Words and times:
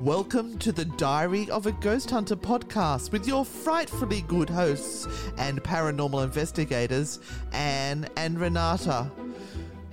Welcome 0.00 0.56
to 0.60 0.72
the 0.72 0.86
Diary 0.86 1.50
of 1.50 1.66
a 1.66 1.72
Ghost 1.72 2.10
Hunter 2.10 2.34
podcast 2.34 3.12
with 3.12 3.28
your 3.28 3.44
frightfully 3.44 4.22
good 4.22 4.48
hosts 4.48 5.06
and 5.36 5.62
paranormal 5.62 6.24
investigators, 6.24 7.20
Anne 7.52 8.08
and 8.16 8.40
Renata. 8.40 9.10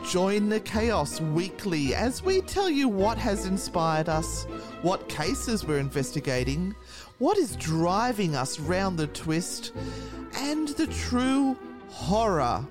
Join 0.05 0.47
the 0.47 0.61
chaos 0.61 1.19
weekly 1.19 1.93
as 1.93 2.23
we 2.23 2.39
tell 2.39 2.69
you 2.69 2.87
what 2.87 3.17
has 3.17 3.47
inspired 3.47 4.07
us, 4.07 4.45
what 4.81 5.09
cases 5.09 5.65
we're 5.65 5.77
investigating, 5.77 6.73
what 7.17 7.37
is 7.37 7.57
driving 7.57 8.33
us 8.33 8.61
round 8.61 8.97
the 8.97 9.07
twist, 9.07 9.73
and 10.35 10.69
the 10.69 10.87
true 10.87 11.57
horror 11.89 12.65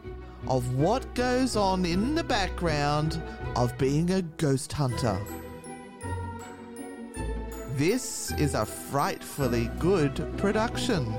of 0.48 0.74
what 0.74 1.14
goes 1.14 1.54
on 1.54 1.84
in 1.84 2.14
the 2.14 2.24
background 2.24 3.20
of 3.56 3.76
being 3.76 4.10
a 4.12 4.22
ghost 4.22 4.72
hunter. 4.72 5.20
This 7.76 8.32
is 8.38 8.54
a 8.54 8.64
frightfully 8.64 9.70
good 9.78 10.32
production. 10.38 11.14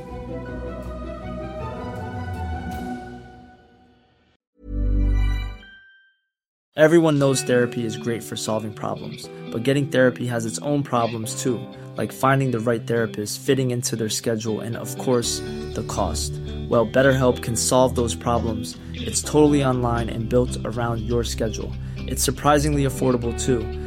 Everyone 6.75 7.19
knows 7.19 7.43
therapy 7.43 7.85
is 7.85 7.95
great 7.95 8.23
for 8.23 8.35
solving 8.35 8.73
problems, 8.73 9.29
but 9.51 9.61
getting 9.61 9.89
therapy 9.89 10.25
has 10.25 10.47
its 10.47 10.57
own 10.59 10.81
problems 10.81 11.39
too, 11.43 11.59
like 11.95 12.11
finding 12.11 12.49
the 12.49 12.59
right 12.59 12.87
therapist, 12.87 13.39
fitting 13.39 13.69
into 13.69 13.95
their 13.95 14.09
schedule, 14.09 14.61
and 14.61 14.75
of 14.75 14.97
course, 14.97 15.41
the 15.75 15.85
cost. 15.87 16.31
Well, 16.67 16.87
BetterHelp 16.87 17.43
can 17.43 17.55
solve 17.55 17.93
those 17.93 18.15
problems. 18.15 18.79
It's 18.95 19.21
totally 19.21 19.63
online 19.63 20.09
and 20.09 20.27
built 20.27 20.57
around 20.65 21.01
your 21.01 21.23
schedule. 21.23 21.71
It's 21.97 22.23
surprisingly 22.23 22.85
affordable 22.85 23.39
too. 23.39 23.86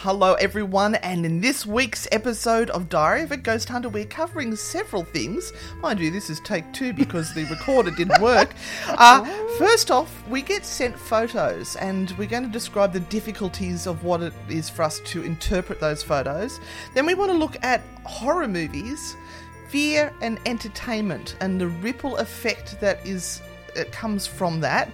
Hello, 0.00 0.34
everyone, 0.34 0.96
and 0.96 1.24
in 1.24 1.40
this 1.40 1.64
week's 1.64 2.06
episode 2.12 2.68
of 2.68 2.90
Diary 2.90 3.22
of 3.22 3.32
a 3.32 3.36
Ghost 3.38 3.70
Hunter, 3.70 3.88
we're 3.88 4.04
covering 4.04 4.54
several 4.54 5.04
things. 5.04 5.54
Mind 5.80 5.98
you, 5.98 6.10
this 6.10 6.28
is 6.28 6.38
take 6.40 6.70
two 6.74 6.92
because 6.92 7.32
the 7.32 7.44
recorder 7.44 7.90
didn't 7.90 8.20
work. 8.22 8.52
Uh, 8.88 9.24
first 9.56 9.90
off, 9.90 10.22
we 10.28 10.42
get 10.42 10.66
sent 10.66 10.98
photos, 10.98 11.76
and 11.76 12.10
we're 12.18 12.28
going 12.28 12.42
to 12.42 12.50
describe 12.50 12.92
the 12.92 13.00
difficulties 13.00 13.86
of 13.86 14.04
what 14.04 14.20
it 14.20 14.34
is 14.50 14.68
for 14.68 14.82
us 14.82 15.00
to 15.00 15.22
interpret 15.22 15.80
those 15.80 16.02
photos. 16.02 16.60
Then 16.92 17.06
we 17.06 17.14
want 17.14 17.30
to 17.30 17.38
look 17.38 17.56
at 17.64 17.80
horror 18.04 18.48
movies, 18.48 19.16
fear 19.70 20.12
and 20.20 20.38
entertainment, 20.44 21.36
and 21.40 21.58
the 21.58 21.68
ripple 21.68 22.18
effect 22.18 22.78
that 22.82 23.04
is 23.06 23.40
it 23.76 23.92
comes 23.92 24.26
from 24.26 24.60
that. 24.60 24.90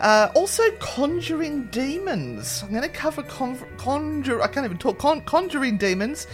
Uh, 0.00 0.28
also, 0.34 0.62
conjuring 0.78 1.64
demons. 1.66 2.62
I'm 2.62 2.70
going 2.70 2.82
to 2.82 2.88
cover 2.88 3.22
con- 3.22 3.58
conjure. 3.78 4.42
I 4.42 4.48
can't 4.48 4.64
even 4.64 4.78
talk. 4.78 4.98
Con- 4.98 5.22
conjuring 5.22 5.78
demons. 5.78 6.26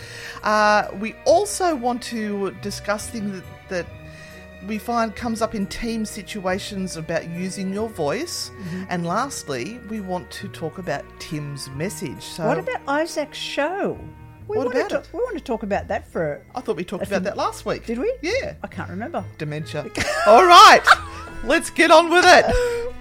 Uh, 0.43 0.89
we 0.99 1.15
also 1.25 1.75
want 1.75 2.03
to 2.05 2.51
discuss 2.63 3.09
things 3.09 3.33
that, 3.41 3.45
that 3.69 3.87
we 4.67 4.79
find 4.79 5.15
comes 5.15 5.43
up 5.43 5.55
in 5.55 5.67
team 5.67 6.05
situations 6.05 6.97
about 6.97 7.29
using 7.31 7.73
your 7.73 7.89
voice. 7.89 8.51
And 8.89 9.07
lastly, 9.07 9.81
we 9.89 10.01
want 10.01 10.31
to 10.33 10.49
talk 10.49 10.79
about 10.79 11.05
Tim's 11.19 11.69
message. 11.71 12.23
So, 12.23 12.47
What 12.47 12.59
about 12.59 12.81
Isaac's 12.87 13.39
show? 13.39 13.99
We 14.49 14.57
What 14.59 14.67
want 14.67 14.75
to 14.75 14.87
about 14.87 15.05
it? 15.07 15.11
We 15.13 15.19
want 15.21 15.39
to 15.39 15.45
talk 15.45 15.63
about 15.63 15.89
that 15.89 16.07
for. 16.09 16.45
I 16.55 16.61
thought 16.61 16.77
we 16.77 16.85
talked 16.85 17.07
about 17.07 17.21
few- 17.21 17.25
that 17.25 17.37
last 17.37 17.65
week. 17.65 17.87
Did 17.87 17.99
we? 17.99 18.13
Yeah. 18.23 18.55
I 18.63 18.67
can't 18.67 18.91
remember. 18.91 19.25
Dementia. 19.39 19.87
All 20.27 20.45
right. 20.45 20.83
Let's 21.45 21.71
get 21.71 21.91
on 21.91 22.11
with 22.11 22.25
it. 22.27 22.93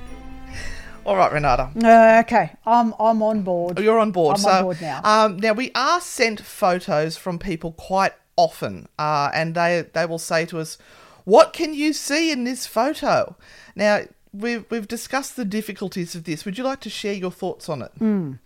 All 1.05 1.15
right, 1.15 1.31
Renata. 1.31 1.71
Uh, 1.83 2.21
okay, 2.25 2.53
I'm 2.65 2.93
I'm 2.99 3.23
on 3.23 3.41
board. 3.41 3.79
Oh, 3.79 3.81
You're 3.81 3.99
on 3.99 4.11
board. 4.11 4.35
I'm 4.37 4.41
so, 4.41 4.49
on 4.49 4.63
board 4.63 4.81
now. 4.81 5.01
Um, 5.03 5.37
now 5.37 5.53
we 5.53 5.71
are 5.73 5.99
sent 5.99 6.41
photos 6.41 7.17
from 7.17 7.39
people 7.39 7.71
quite 7.71 8.13
often, 8.35 8.87
uh, 8.99 9.31
and 9.33 9.55
they 9.55 9.85
they 9.93 10.05
will 10.05 10.19
say 10.19 10.45
to 10.47 10.59
us, 10.59 10.77
"What 11.23 11.53
can 11.53 11.73
you 11.73 11.93
see 11.93 12.31
in 12.31 12.43
this 12.43 12.67
photo?" 12.67 13.35
Now 13.75 14.01
we've 14.31 14.63
we've 14.69 14.87
discussed 14.87 15.35
the 15.35 15.45
difficulties 15.45 16.13
of 16.13 16.25
this. 16.25 16.45
Would 16.45 16.59
you 16.59 16.63
like 16.63 16.81
to 16.81 16.89
share 16.89 17.13
your 17.13 17.31
thoughts 17.31 17.67
on 17.67 17.81
it? 17.81 17.91
Mm. 17.99 18.37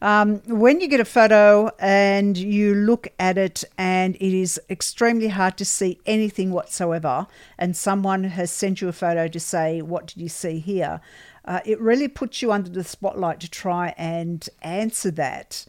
Um, 0.00 0.40
when 0.46 0.80
you 0.80 0.86
get 0.86 1.00
a 1.00 1.04
photo 1.04 1.70
and 1.80 2.38
you 2.38 2.74
look 2.74 3.08
at 3.18 3.36
it 3.36 3.64
and 3.76 4.14
it 4.16 4.32
is 4.32 4.60
extremely 4.70 5.28
hard 5.28 5.56
to 5.58 5.64
see 5.64 5.98
anything 6.06 6.52
whatsoever, 6.52 7.26
and 7.58 7.76
someone 7.76 8.24
has 8.24 8.52
sent 8.52 8.80
you 8.80 8.88
a 8.88 8.92
photo 8.92 9.26
to 9.26 9.40
say, 9.40 9.82
What 9.82 10.06
did 10.06 10.22
you 10.22 10.28
see 10.28 10.60
here? 10.60 11.00
Uh, 11.44 11.60
it 11.64 11.80
really 11.80 12.08
puts 12.08 12.42
you 12.42 12.52
under 12.52 12.70
the 12.70 12.84
spotlight 12.84 13.40
to 13.40 13.50
try 13.50 13.94
and 13.96 14.48
answer 14.62 15.10
that. 15.10 15.66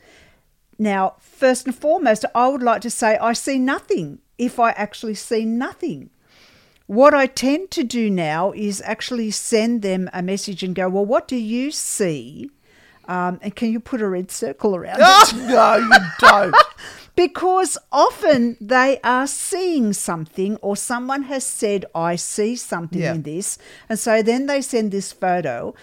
Now, 0.78 1.16
first 1.20 1.66
and 1.66 1.76
foremost, 1.76 2.26
I 2.36 2.50
would 2.50 2.64
like 2.64 2.82
to 2.82 2.90
say 2.90 3.18
I 3.18 3.34
see 3.34 3.58
nothing 3.58 4.20
if 4.38 4.60
I 4.60 4.72
actually 4.72 5.16
see 5.16 5.44
nothing. 5.44 6.12
What 6.86 7.14
I 7.14 7.26
tend 7.28 7.72
to 7.72 7.84
do 7.84 8.10
now 8.10 8.52
is 8.52 8.82
actually 8.86 9.32
send 9.32 9.82
them 9.82 10.10
a 10.14 10.22
message 10.22 10.62
and 10.62 10.76
go, 10.76 10.88
Well, 10.88 11.06
what 11.06 11.28
do 11.28 11.36
you 11.36 11.72
see? 11.72 12.52
Um, 13.10 13.40
and 13.42 13.56
can 13.56 13.72
you 13.72 13.80
put 13.80 14.02
a 14.02 14.08
red 14.08 14.30
circle 14.32 14.76
around 14.76 15.00
it? 15.02 15.34
No, 15.50 15.76
you 15.78 15.92
don't. 16.20 16.56
Because 17.16 17.78
often 17.92 18.56
they 18.62 19.00
are 19.04 19.28
seeing 19.28 19.92
something, 19.92 20.56
or 20.62 20.78
someone 20.78 21.24
has 21.24 21.44
said, 21.46 21.86
I 21.94 22.16
see 22.16 22.56
something 22.56 23.02
Yeah. 23.02 23.14
in 23.16 23.24
this. 23.24 23.58
And 23.90 24.00
so 24.00 24.22
then 24.22 24.46
they 24.46 24.62
send 24.62 24.92
this 24.92 25.12
photo 25.12 25.74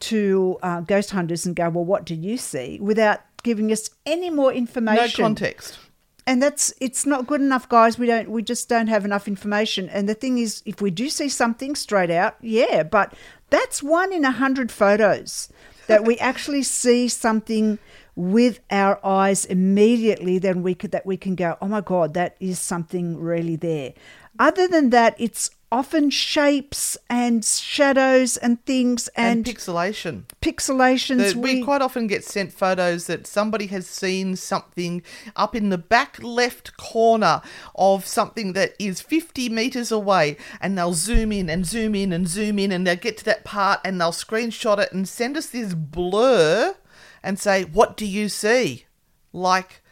to 0.00 0.56
uh, 0.62 0.80
ghost 0.80 1.10
hunters 1.10 1.44
and 1.44 1.54
go, 1.54 1.68
Well, 1.68 1.84
what 1.84 2.06
do 2.06 2.14
you 2.14 2.38
see? 2.38 2.78
without 2.80 3.20
giving 3.42 3.70
us 3.70 3.90
any 4.06 4.30
more 4.30 4.52
information. 4.52 5.22
no 5.22 5.26
context. 5.28 5.78
and 6.26 6.42
that's 6.42 6.72
it's 6.80 7.04
not 7.06 7.26
good 7.26 7.40
enough 7.40 7.68
guys 7.68 7.98
we 7.98 8.06
don't 8.06 8.28
we 8.30 8.42
just 8.42 8.68
don't 8.68 8.88
have 8.88 9.04
enough 9.04 9.28
information 9.28 9.88
and 9.90 10.08
the 10.08 10.14
thing 10.14 10.38
is 10.38 10.62
if 10.66 10.80
we 10.82 10.90
do 10.90 11.08
see 11.08 11.28
something 11.28 11.74
straight 11.76 12.10
out 12.10 12.34
yeah 12.42 12.82
but 12.82 13.14
that's 13.50 13.80
one 13.82 14.12
in 14.12 14.24
a 14.24 14.32
hundred 14.32 14.70
photos 14.72 15.48
that 15.88 16.04
we 16.04 16.16
actually 16.18 16.62
see 16.62 17.08
something 17.08 17.78
with 18.14 18.60
our 18.70 19.04
eyes 19.04 19.44
immediately 19.44 20.38
then 20.38 20.62
we 20.62 20.74
could 20.74 20.90
that 20.92 21.06
we 21.06 21.16
can 21.16 21.34
go 21.34 21.56
oh 21.60 21.68
my 21.68 21.80
god 21.80 22.14
that 22.14 22.36
is 22.40 22.58
something 22.58 23.18
really 23.18 23.56
there. 23.56 23.92
Other 24.38 24.68
than 24.68 24.90
that 24.90 25.16
it's 25.18 25.50
often 25.70 26.08
shapes 26.08 26.96
and 27.10 27.44
shadows 27.44 28.36
and 28.36 28.64
things 28.64 29.08
And, 29.08 29.46
and, 29.46 29.56
pixelation. 29.56 30.22
pixelations 30.40 31.34
That 31.34 31.36
we 31.36 31.62
quite 31.62 31.82
often 31.82 32.06
get 32.06 32.24
sent 32.24 32.52
photos 32.52 33.06
that 33.06 33.26
somebody 33.26 33.66
has 33.66 33.86
seen 33.86 34.36
something 34.36 35.02
up 35.36 35.54
in 35.54 35.68
the 35.68 35.78
back 35.78 36.22
left 36.22 36.76
corner 36.76 37.42
of 37.74 38.06
something 38.06 38.54
that 38.54 38.74
is 38.78 39.00
50 39.00 39.48
meters 39.50 39.92
away, 39.92 40.36
and 40.60 40.76
they'll 40.78 40.94
zoom 40.94 41.32
in 41.32 41.50
and 41.50 41.66
zoom 41.66 41.94
in 41.94 42.12
and 42.12 42.28
zoom 42.28 42.58
in, 42.58 42.72
and 42.72 42.86
they'll 42.86 42.96
get 42.96 43.18
to 43.18 43.24
that 43.24 43.44
part 43.44 43.80
and 43.84 44.00
they'll 44.00 44.12
screenshot 44.12 44.78
it 44.78 44.92
and 44.92 45.08
send 45.08 45.36
us 45.36 45.46
this 45.46 45.74
blur 45.74 46.74
and 47.22 47.38
say, 47.38 47.64
What 47.64 47.96
do 47.96 48.06
you 48.06 48.28
see? 48.28 48.86
Like, 49.32 49.82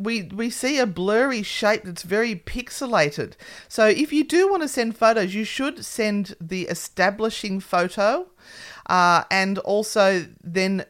we 0.00 0.22
we 0.22 0.50
see 0.50 0.78
a 0.78 0.86
blurry 0.86 1.42
shape 1.42 1.82
that's 1.84 2.02
very 2.02 2.34
pixelated. 2.34 3.34
So 3.68 3.86
if 3.86 4.12
you 4.12 4.24
do 4.24 4.50
want 4.50 4.62
to 4.62 4.68
send 4.68 4.96
photos, 4.96 5.34
you 5.34 5.44
should 5.44 5.84
send 5.84 6.34
the 6.40 6.62
establishing 6.62 7.60
photo, 7.60 8.26
uh, 8.86 9.24
and 9.30 9.58
also 9.58 10.26
then 10.42 10.84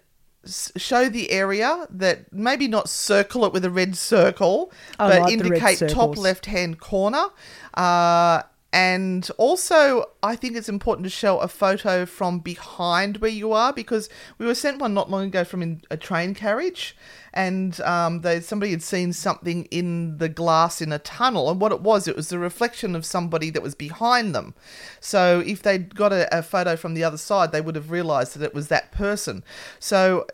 show 0.76 1.08
the 1.08 1.30
area 1.30 1.86
that 1.90 2.32
maybe 2.32 2.66
not 2.66 2.88
circle 2.88 3.44
it 3.44 3.52
with 3.52 3.64
a 3.64 3.70
red 3.70 3.96
circle, 3.96 4.72
I 4.98 5.08
but 5.08 5.20
like 5.22 5.32
indicate 5.32 5.82
top 5.88 6.16
left 6.16 6.46
hand 6.46 6.80
corner. 6.80 7.26
Uh, 7.74 8.42
and 8.72 9.28
also, 9.36 10.10
I 10.22 10.36
think 10.36 10.56
it's 10.56 10.68
important 10.68 11.04
to 11.04 11.10
show 11.10 11.38
a 11.38 11.48
photo 11.48 12.06
from 12.06 12.38
behind 12.38 13.16
where 13.16 13.30
you 13.30 13.52
are 13.52 13.72
because 13.72 14.08
we 14.38 14.46
were 14.46 14.54
sent 14.54 14.78
one 14.78 14.94
not 14.94 15.10
long 15.10 15.24
ago 15.24 15.42
from 15.42 15.80
a 15.90 15.96
train 15.96 16.34
carriage, 16.34 16.96
and 17.32 17.80
um, 17.80 18.20
they, 18.20 18.40
somebody 18.40 18.70
had 18.70 18.82
seen 18.82 19.12
something 19.12 19.64
in 19.66 20.18
the 20.18 20.28
glass 20.28 20.80
in 20.80 20.92
a 20.92 21.00
tunnel, 21.00 21.50
and 21.50 21.60
what 21.60 21.72
it 21.72 21.80
was, 21.80 22.06
it 22.06 22.14
was 22.14 22.28
the 22.28 22.38
reflection 22.38 22.94
of 22.94 23.04
somebody 23.04 23.50
that 23.50 23.62
was 23.62 23.74
behind 23.74 24.36
them. 24.36 24.54
So 25.00 25.42
if 25.44 25.62
they'd 25.62 25.92
got 25.96 26.12
a, 26.12 26.38
a 26.38 26.42
photo 26.42 26.76
from 26.76 26.94
the 26.94 27.02
other 27.02 27.18
side, 27.18 27.50
they 27.50 27.60
would 27.60 27.74
have 27.74 27.90
realised 27.90 28.36
that 28.36 28.44
it 28.44 28.54
was 28.54 28.68
that 28.68 28.92
person. 28.92 29.42
So 29.80 30.26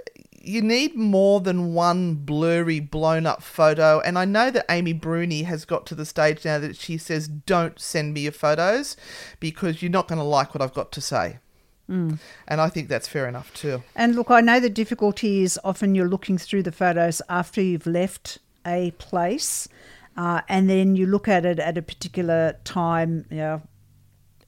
you 0.46 0.62
need 0.62 0.94
more 0.96 1.40
than 1.40 1.74
one 1.74 2.14
blurry, 2.14 2.80
blown 2.80 3.26
up 3.26 3.42
photo. 3.42 4.00
And 4.00 4.18
I 4.18 4.24
know 4.24 4.50
that 4.50 4.64
Amy 4.70 4.92
Bruni 4.92 5.42
has 5.42 5.64
got 5.64 5.86
to 5.86 5.94
the 5.94 6.06
stage 6.06 6.44
now 6.44 6.58
that 6.58 6.76
she 6.76 6.96
says, 6.98 7.28
don't 7.28 7.78
send 7.80 8.14
me 8.14 8.22
your 8.22 8.32
photos 8.32 8.96
because 9.40 9.82
you're 9.82 9.90
not 9.90 10.08
going 10.08 10.18
to 10.18 10.24
like 10.24 10.54
what 10.54 10.62
I've 10.62 10.74
got 10.74 10.92
to 10.92 11.00
say. 11.00 11.38
And 11.88 12.60
I 12.60 12.68
think 12.68 12.88
that's 12.88 13.06
fair 13.06 13.28
enough 13.28 13.54
too. 13.54 13.82
And 13.94 14.16
look, 14.16 14.30
I 14.30 14.40
know 14.40 14.58
the 14.58 14.68
difficulty 14.68 15.42
is 15.42 15.58
often 15.62 15.94
you're 15.94 16.08
looking 16.08 16.36
through 16.36 16.64
the 16.64 16.72
photos 16.72 17.22
after 17.28 17.62
you've 17.62 17.86
left 17.86 18.38
a 18.66 18.90
place, 18.98 19.68
uh, 20.16 20.40
and 20.48 20.68
then 20.68 20.96
you 20.96 21.06
look 21.06 21.28
at 21.28 21.46
it 21.46 21.60
at 21.60 21.78
a 21.78 21.82
particular 21.82 22.56
time, 22.64 23.24
you 23.30 23.36
know, 23.36 23.62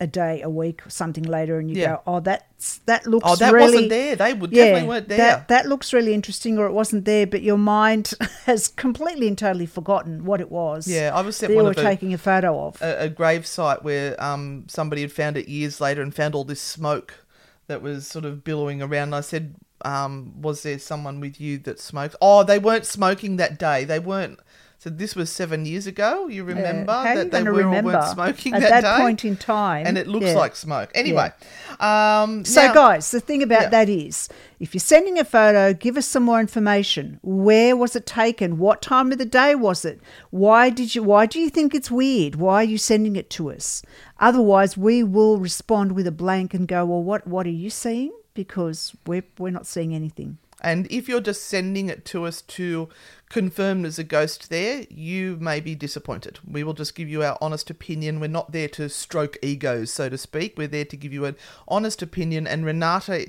a 0.01 0.07
day, 0.07 0.41
a 0.43 0.49
week, 0.49 0.83
something 0.89 1.25
later, 1.25 1.59
and 1.59 1.69
you 1.69 1.77
Yeah. 1.83 1.89
go, 1.97 2.03
"Oh, 2.07 2.21
that's 2.21 2.79
that 2.87 3.07
looks 3.07 3.25
Oh, 3.29 3.35
that 3.37 3.53
really 3.53 3.73
wasn't 3.73 3.89
there. 3.91 4.15
They 4.17 4.33
would 4.33 4.51
definitely 4.53 4.89
weren't 4.89 5.09
there. 5.09 5.19
That 5.19 5.49
that 5.49 5.67
looks 5.67 5.93
really 5.93 6.15
interesting, 6.15 6.57
or 6.59 6.67
it 6.67 6.73
wasn't 6.73 7.05
there, 7.05 7.27
but 7.27 7.43
your 7.43 7.59
mind 7.59 8.15
has 8.47 8.69
completely 8.69 9.27
and 9.29 9.37
totally 9.37 9.67
forgotten 9.67 10.25
what 10.25 10.41
it 10.41 10.51
was. 10.53 10.87
Yeah, 10.87 11.11
I 11.15 11.21
was 11.23 11.43
you 11.43 11.49
one 11.55 11.65
were 11.65 11.71
of 11.73 11.79
a- 11.79 11.83
taking 11.83 12.15
a 12.15 12.19
photo 12.19 12.67
of. 12.67 12.81
a, 12.81 13.05
a 13.05 13.09
grave 13.09 13.45
site 13.47 13.83
where 13.83 14.23
um, 14.23 14.65
somebody 14.69 15.03
had 15.03 15.11
found 15.13 15.37
it 15.37 15.49
years 15.49 15.81
later 15.81 16.01
and 16.03 16.15
found 16.15 16.35
all 16.35 16.45
this 16.45 16.61
smoke 16.61 17.25
that 17.67 17.83
was 17.83 18.07
sort 18.07 18.25
of 18.25 18.45
billowing 18.45 18.81
around. 18.81 19.09
And 19.09 19.15
I 19.17 19.21
said, 19.21 19.57
um, 19.85 20.41
"Was 20.41 20.63
there 20.63 20.79
someone 20.79 21.19
with 21.19 21.41
you 21.41 21.59
that 21.59 21.81
smoked?" 21.81 22.15
Oh, 22.23 22.45
they 22.45 22.59
weren't 22.61 22.87
smoking 22.87 23.37
that 23.39 23.59
day. 23.59 23.85
They 23.85 23.99
weren't. 23.99 24.39
So 24.81 24.91
this 24.91 25.17
was 25.17 25.29
seven 25.29 25.65
years 25.67 25.89
ago. 25.89 26.29
You 26.29 26.45
remember 26.45 26.93
are 26.93 27.09
you 27.09 27.15
that 27.17 27.31
they 27.33 27.43
were 27.43 27.53
remember 27.53 27.91
weren't 27.95 28.05
smoking 28.13 28.55
at 28.55 28.61
that, 28.61 28.83
that 28.83 28.97
day? 28.99 29.03
point 29.03 29.25
in 29.25 29.37
time? 29.37 29.85
and 29.89 29.99
it 29.99 30.07
looks 30.07 30.27
Yeah. 30.27 30.35
like 30.35 30.55
smoke. 30.55 30.91
Anyway, 30.95 31.33
um, 31.81 32.45
So, 32.45 32.67
now- 32.67 32.75
guys, 32.75 33.11
the 33.11 33.19
thing 33.19 33.43
about 33.43 33.63
Yeah. 33.63 33.69
that 33.71 33.89
is 33.89 34.29
if 34.61 34.75
you're 34.75 34.81
sending 34.81 35.19
a 35.19 35.25
photo, 35.25 35.73
give 35.75 35.97
us 35.97 36.07
some 36.07 36.23
more 36.23 36.39
information. 36.39 37.19
Where 37.25 37.77
was 37.77 37.97
it 37.97 38.07
taken? 38.07 38.59
What 38.59 38.81
time 38.81 39.11
of 39.11 39.19
the 39.19 39.25
day 39.25 39.57
was 39.57 39.85
it? 39.85 40.01
Why 40.31 40.71
did 40.71 40.95
you 40.95 41.03
why 41.03 41.27
do 41.27 41.41
you 41.41 41.51
think 41.51 41.75
it's 41.75 41.91
weird? 41.91 42.37
Why 42.37 42.61
are 42.61 42.65
you 42.65 42.79
sending 42.79 43.17
it 43.17 43.31
to 43.31 43.51
us? 43.51 43.83
Otherwise, 44.21 44.77
we 44.77 45.03
will 45.03 45.39
respond 45.39 45.93
with 45.93 46.07
a 46.07 46.13
blank 46.13 46.55
and 46.55 46.69
go, 46.69 46.85
"Well, 46.87 47.03
what 47.03 47.27
what 47.27 47.47
are 47.47 47.51
you 47.65 47.71
seeing?" 47.71 48.13
Because 48.33 48.95
we're 49.09 49.25
we're 49.41 49.51
not 49.51 49.67
seeing 49.67 49.93
anything. 49.93 50.39
And 50.61 50.87
if 50.91 51.09
you're 51.09 51.21
just 51.21 51.45
sending 51.45 51.89
it 51.89 52.05
to 52.07 52.25
us 52.25 52.43
to 52.43 52.89
confirm 53.29 53.83
there's 53.83 53.99
a 53.99 54.05
ghost 54.05 54.51
there, 54.51 54.87
you 54.91 55.37
may 55.41 55.61
be 55.61 55.75
disappointed. 55.75 56.41
We 56.47 56.65
will 56.65 56.75
just 56.75 56.95
give 56.95 57.09
you 57.09 57.23
our 57.23 57.39
honest 57.41 57.71
opinion. 57.71 58.19
We're 58.19 58.29
not 58.29 58.53
there 58.53 58.69
to 58.71 58.89
stroke 58.89 59.37
egos, 59.43 59.93
so 59.93 60.09
to 60.09 60.19
speak. 60.19 60.59
We're 60.59 60.67
there 60.67 60.85
to 60.87 60.97
give 60.97 61.13
you 61.13 61.27
an 61.27 61.37
honest 61.69 62.03
opinion. 62.03 62.47
And 62.47 62.65
Renata 62.65 63.29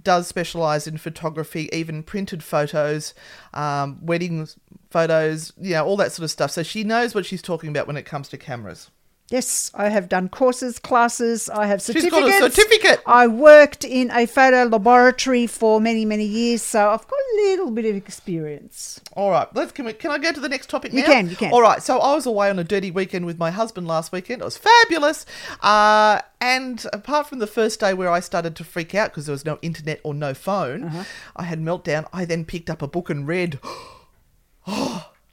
does 0.00 0.26
specialize 0.26 0.86
in 0.86 0.98
photography, 0.98 1.68
even 1.72 2.02
printed 2.02 2.42
photos, 2.42 3.14
um, 3.54 4.04
wedding 4.04 4.46
photos, 4.90 5.52
you 5.58 5.72
know, 5.72 5.84
all 5.84 5.96
that 5.96 6.12
sort 6.12 6.24
of 6.24 6.30
stuff. 6.30 6.50
So 6.50 6.62
she 6.62 6.84
knows 6.84 7.14
what 7.14 7.26
she's 7.26 7.42
talking 7.42 7.70
about 7.70 7.86
when 7.86 7.96
it 7.96 8.04
comes 8.04 8.28
to 8.28 8.38
cameras. 8.38 8.90
Yes, 9.30 9.70
I 9.74 9.90
have 9.90 10.08
done 10.08 10.28
courses, 10.28 10.80
classes. 10.80 11.48
I 11.48 11.66
have 11.66 11.78
She's 11.80 11.86
certificates. 12.02 12.38
got 12.40 12.42
a 12.48 12.50
certificate. 12.50 13.00
I 13.06 13.28
worked 13.28 13.84
in 13.84 14.10
a 14.10 14.26
photo 14.26 14.64
laboratory 14.64 15.46
for 15.46 15.80
many, 15.80 16.04
many 16.04 16.24
years, 16.24 16.62
so 16.62 16.90
I've 16.90 17.06
got 17.06 17.12
a 17.16 17.36
little 17.42 17.70
bit 17.70 17.84
of 17.84 17.94
experience. 17.94 19.00
All 19.14 19.30
right, 19.30 19.46
let's 19.54 19.70
can, 19.70 19.84
we, 19.84 19.92
can 19.92 20.10
I 20.10 20.18
go 20.18 20.32
to 20.32 20.40
the 20.40 20.48
next 20.48 20.68
topic 20.68 20.92
You 20.92 21.02
now? 21.02 21.06
can, 21.06 21.30
you 21.30 21.36
can. 21.36 21.52
All 21.52 21.62
right, 21.62 21.80
so 21.80 22.00
I 22.00 22.12
was 22.16 22.26
away 22.26 22.50
on 22.50 22.58
a 22.58 22.64
dirty 22.64 22.90
weekend 22.90 23.24
with 23.24 23.38
my 23.38 23.52
husband 23.52 23.86
last 23.86 24.10
weekend. 24.10 24.42
It 24.42 24.44
was 24.44 24.58
fabulous. 24.58 25.24
Uh, 25.60 26.22
and 26.40 26.84
apart 26.92 27.28
from 27.28 27.38
the 27.38 27.46
first 27.46 27.78
day 27.78 27.94
where 27.94 28.10
I 28.10 28.18
started 28.18 28.56
to 28.56 28.64
freak 28.64 28.96
out 28.96 29.10
because 29.10 29.26
there 29.26 29.32
was 29.32 29.44
no 29.44 29.60
internet 29.62 30.00
or 30.02 30.12
no 30.12 30.34
phone, 30.34 30.84
Uh-huh. 30.84 31.04
I 31.36 31.44
had 31.44 31.60
meltdown. 31.60 32.08
I 32.12 32.24
then 32.24 32.44
picked 32.44 32.68
up 32.68 32.82
a 32.82 32.88
book 32.88 33.08
and 33.08 33.28
read. 33.28 33.60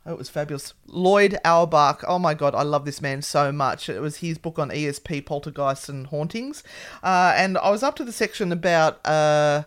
Oh, 0.07 0.13
it 0.13 0.17
was 0.17 0.29
fabulous. 0.29 0.73
Loyd 0.87 1.37
Auerbach. 1.43 2.01
Oh 2.07 2.17
my 2.17 2.33
God, 2.33 2.55
I 2.55 2.63
love 2.63 2.85
this 2.85 3.01
man 3.01 3.21
so 3.21 3.51
much. 3.51 3.89
It 3.89 3.99
was 3.99 4.17
his 4.17 4.37
book 4.37 4.57
on 4.57 4.69
ESP, 4.69 5.25
poltergeists, 5.25 5.89
and 5.89 6.07
hauntings. 6.07 6.63
Uh, 7.03 7.33
and 7.35 7.57
I 7.57 7.69
was 7.69 7.83
up 7.83 7.97
to 7.97 8.05
the 8.05 8.13
section 8.13 8.53
about 8.53 9.05
uh, 9.05 9.63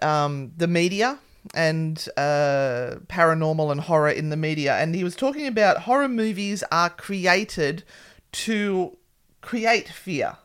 um, 0.00 0.52
the 0.56 0.68
media 0.68 1.18
and 1.52 2.08
uh, 2.16 2.96
paranormal 3.08 3.72
and 3.72 3.80
horror 3.80 4.10
in 4.10 4.30
the 4.30 4.36
media. 4.36 4.76
And 4.76 4.94
he 4.94 5.02
was 5.02 5.16
talking 5.16 5.48
about 5.48 5.78
horror 5.78 6.08
movies 6.08 6.62
are 6.70 6.90
created 6.90 7.82
to 8.32 8.96
create 9.40 9.88
fear, 9.88 10.36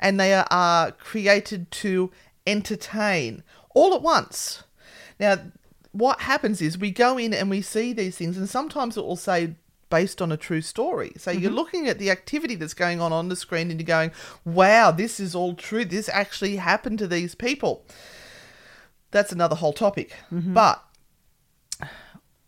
and 0.00 0.18
they 0.18 0.34
are 0.34 0.90
created 0.92 1.70
to 1.70 2.10
entertain 2.44 3.44
all 3.72 3.94
at 3.94 4.02
once. 4.02 4.64
Now, 5.20 5.36
what 5.92 6.20
happens 6.20 6.60
is 6.60 6.78
we 6.78 6.90
go 6.90 7.18
in 7.18 7.32
and 7.32 7.50
we 7.50 7.62
see 7.62 7.92
these 7.92 8.16
things, 8.16 8.36
and 8.36 8.48
sometimes 8.48 8.96
it 8.96 9.04
will 9.04 9.16
say 9.16 9.56
based 9.90 10.20
on 10.20 10.30
a 10.30 10.36
true 10.36 10.60
story. 10.60 11.12
So 11.16 11.30
you're 11.30 11.48
mm-hmm. 11.50 11.56
looking 11.56 11.88
at 11.88 11.98
the 11.98 12.10
activity 12.10 12.54
that's 12.54 12.74
going 12.74 13.00
on 13.00 13.12
on 13.12 13.28
the 13.28 13.36
screen 13.36 13.70
and 13.70 13.80
you're 13.80 13.86
going, 13.86 14.12
wow, 14.44 14.90
this 14.90 15.18
is 15.18 15.34
all 15.34 15.54
true. 15.54 15.84
This 15.84 16.08
actually 16.10 16.56
happened 16.56 16.98
to 16.98 17.06
these 17.06 17.34
people. 17.34 17.86
That's 19.10 19.32
another 19.32 19.56
whole 19.56 19.72
topic. 19.72 20.14
Mm-hmm. 20.32 20.52
But 20.52 20.84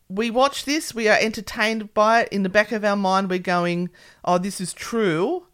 we 0.08 0.30
watch 0.30 0.64
this, 0.64 0.94
we 0.94 1.08
are 1.08 1.18
entertained 1.18 1.94
by 1.94 2.22
it. 2.22 2.28
In 2.30 2.42
the 2.42 2.48
back 2.48 2.72
of 2.72 2.84
our 2.84 2.96
mind, 2.96 3.30
we're 3.30 3.38
going, 3.38 3.90
oh, 4.24 4.38
this 4.38 4.60
is 4.60 4.72
true. 4.72 5.46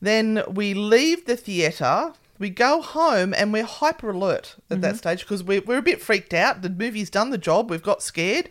Then 0.00 0.42
we 0.48 0.74
leave 0.74 1.26
the 1.26 1.36
theatre, 1.36 2.12
we 2.40 2.48
go 2.48 2.80
home, 2.80 3.34
and 3.34 3.52
we're 3.52 3.64
hyper 3.64 4.10
alert 4.10 4.56
at 4.70 4.80
that 4.80 4.88
mm-hmm. 4.88 4.96
stage 4.96 5.20
because 5.20 5.44
we're, 5.44 5.60
we're 5.60 5.78
a 5.78 5.82
bit 5.82 6.00
freaked 6.00 6.32
out. 6.32 6.62
The 6.62 6.70
movie's 6.70 7.10
done 7.10 7.28
the 7.28 7.38
job, 7.38 7.70
we've 7.70 7.82
got 7.82 8.02
scared. 8.02 8.48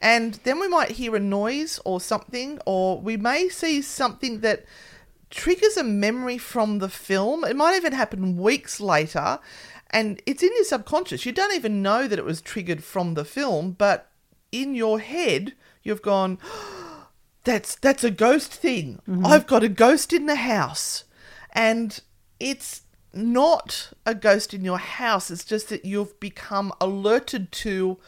And 0.00 0.34
then 0.44 0.58
we 0.58 0.68
might 0.68 0.92
hear 0.92 1.14
a 1.14 1.20
noise 1.20 1.78
or 1.84 2.00
something, 2.00 2.58
or 2.64 2.98
we 2.98 3.18
may 3.18 3.50
see 3.50 3.82
something 3.82 4.40
that 4.40 4.64
triggers 5.28 5.76
a 5.76 5.84
memory 5.84 6.38
from 6.38 6.78
the 6.78 6.88
film. 6.88 7.44
It 7.44 7.56
might 7.56 7.76
even 7.76 7.92
happen 7.92 8.38
weeks 8.38 8.80
later, 8.80 9.38
and 9.90 10.22
it's 10.24 10.42
in 10.42 10.50
your 10.54 10.64
subconscious. 10.64 11.26
You 11.26 11.32
don't 11.32 11.54
even 11.54 11.82
know 11.82 12.08
that 12.08 12.18
it 12.18 12.24
was 12.24 12.40
triggered 12.40 12.82
from 12.82 13.14
the 13.14 13.24
film, 13.24 13.72
but 13.72 14.10
in 14.50 14.74
your 14.74 14.98
head, 14.98 15.52
you've 15.82 16.02
gone, 16.02 16.38
"That's 17.44 17.74
that's 17.74 18.02
a 18.02 18.10
ghost 18.10 18.52
thing. 18.52 19.00
Mm-hmm. 19.06 19.26
I've 19.26 19.46
got 19.46 19.62
a 19.62 19.68
ghost 19.68 20.14
in 20.14 20.24
the 20.24 20.36
house," 20.36 21.04
and 21.52 22.00
it's 22.40 22.82
not 23.16 23.90
a 24.04 24.14
ghost 24.14 24.54
in 24.54 24.64
your 24.64 24.78
house. 24.78 25.30
It's 25.30 25.44
just 25.44 25.68
that 25.70 25.84
you've 25.84 26.18
become 26.20 26.72
alerted 26.80 27.50
to 27.52 27.98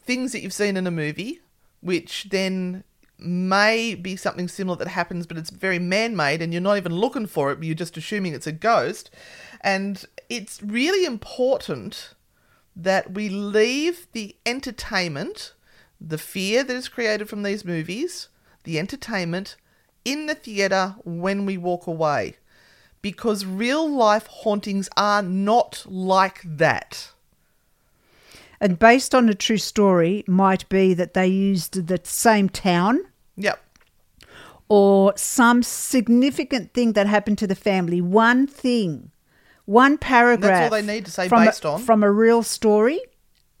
things 0.00 0.32
that 0.32 0.42
you've 0.42 0.52
seen 0.52 0.76
in 0.76 0.86
a 0.86 0.90
movie, 0.90 1.40
which 1.80 2.28
then 2.30 2.84
may 3.18 3.94
be 3.94 4.16
something 4.16 4.48
similar 4.48 4.76
that 4.76 4.88
happens, 4.88 5.26
but 5.26 5.38
it's 5.38 5.50
very 5.50 5.78
man 5.78 6.14
made 6.14 6.42
and 6.42 6.52
you're 6.52 6.60
not 6.60 6.76
even 6.76 6.94
looking 6.94 7.26
for 7.26 7.50
it, 7.50 7.62
you're 7.62 7.74
just 7.74 7.96
assuming 7.96 8.34
it's 8.34 8.46
a 8.46 8.52
ghost. 8.52 9.10
And 9.62 10.04
it's 10.28 10.62
really 10.62 11.06
important 11.06 12.14
that 12.74 13.14
we 13.14 13.28
leave 13.28 14.06
the 14.12 14.36
entertainment, 14.44 15.54
the 16.00 16.18
fear 16.18 16.62
that 16.62 16.76
is 16.76 16.88
created 16.88 17.28
from 17.28 17.42
these 17.42 17.64
movies, 17.64 18.28
the 18.64 18.78
entertainment 18.78 19.56
in 20.04 20.26
the 20.26 20.34
theatre 20.34 20.94
when 21.04 21.46
we 21.46 21.56
walk 21.56 21.86
away. 21.86 22.36
Because 23.06 23.46
real 23.46 23.88
life 23.88 24.26
hauntings 24.26 24.88
are 24.96 25.22
not 25.22 25.84
like 25.86 26.40
that. 26.44 27.10
And 28.60 28.80
based 28.80 29.14
on 29.14 29.28
a 29.28 29.34
true 29.34 29.58
story, 29.58 30.24
might 30.26 30.68
be 30.68 30.92
that 30.94 31.14
they 31.14 31.28
used 31.28 31.86
the 31.86 32.00
same 32.02 32.48
town 32.48 33.06
Yep. 33.36 33.60
or 34.68 35.12
some 35.16 35.62
significant 35.62 36.74
thing 36.74 36.94
that 36.94 37.06
happened 37.06 37.38
to 37.38 37.46
the 37.46 37.54
family. 37.54 38.00
One 38.00 38.48
thing, 38.48 39.12
one 39.66 39.98
paragraph. 39.98 40.50
And 40.50 40.72
that's 40.72 40.72
all 40.72 40.82
they 40.82 40.94
need 40.94 41.04
to 41.04 41.12
say 41.12 41.28
from 41.28 41.44
based 41.44 41.64
a, 41.64 41.68
on. 41.68 41.82
From 41.82 42.02
a 42.02 42.10
real 42.10 42.42
story, 42.42 43.00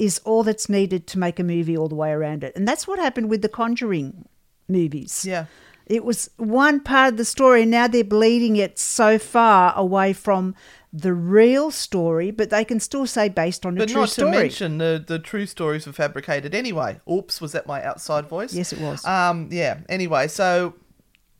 is 0.00 0.20
all 0.24 0.42
that's 0.42 0.68
needed 0.68 1.06
to 1.06 1.20
make 1.20 1.38
a 1.38 1.44
movie 1.44 1.76
all 1.76 1.88
the 1.88 1.94
way 1.94 2.10
around 2.10 2.42
it. 2.42 2.52
And 2.56 2.66
that's 2.66 2.88
what 2.88 2.98
happened 2.98 3.30
with 3.30 3.42
the 3.42 3.48
Conjuring 3.48 4.28
movies. 4.68 5.24
Yeah. 5.24 5.46
It 5.86 6.04
was 6.04 6.30
one 6.36 6.80
part 6.80 7.12
of 7.12 7.16
the 7.16 7.24
story, 7.24 7.62
and 7.62 7.70
now 7.70 7.86
they're 7.86 8.02
bleeding 8.04 8.56
it 8.56 8.78
so 8.78 9.18
far 9.18 9.72
away 9.76 10.12
from 10.12 10.54
the 10.92 11.12
real 11.12 11.70
story, 11.70 12.30
but 12.30 12.50
they 12.50 12.64
can 12.64 12.80
still 12.80 13.06
say 13.06 13.28
based 13.28 13.64
on 13.66 13.76
a 13.76 13.80
But 13.80 13.88
true 13.90 14.00
not 14.00 14.08
story. 14.10 14.32
to 14.32 14.38
mention 14.38 14.78
the 14.78 15.02
the 15.06 15.18
true 15.18 15.46
stories 15.46 15.86
were 15.86 15.92
fabricated 15.92 16.54
anyway. 16.54 17.00
Oops, 17.10 17.40
was 17.40 17.52
that 17.52 17.66
my 17.66 17.82
outside 17.84 18.26
voice? 18.26 18.52
Yes, 18.54 18.72
it 18.72 18.80
was. 18.80 19.04
Um, 19.04 19.48
yeah. 19.52 19.78
Anyway, 19.88 20.26
so 20.28 20.74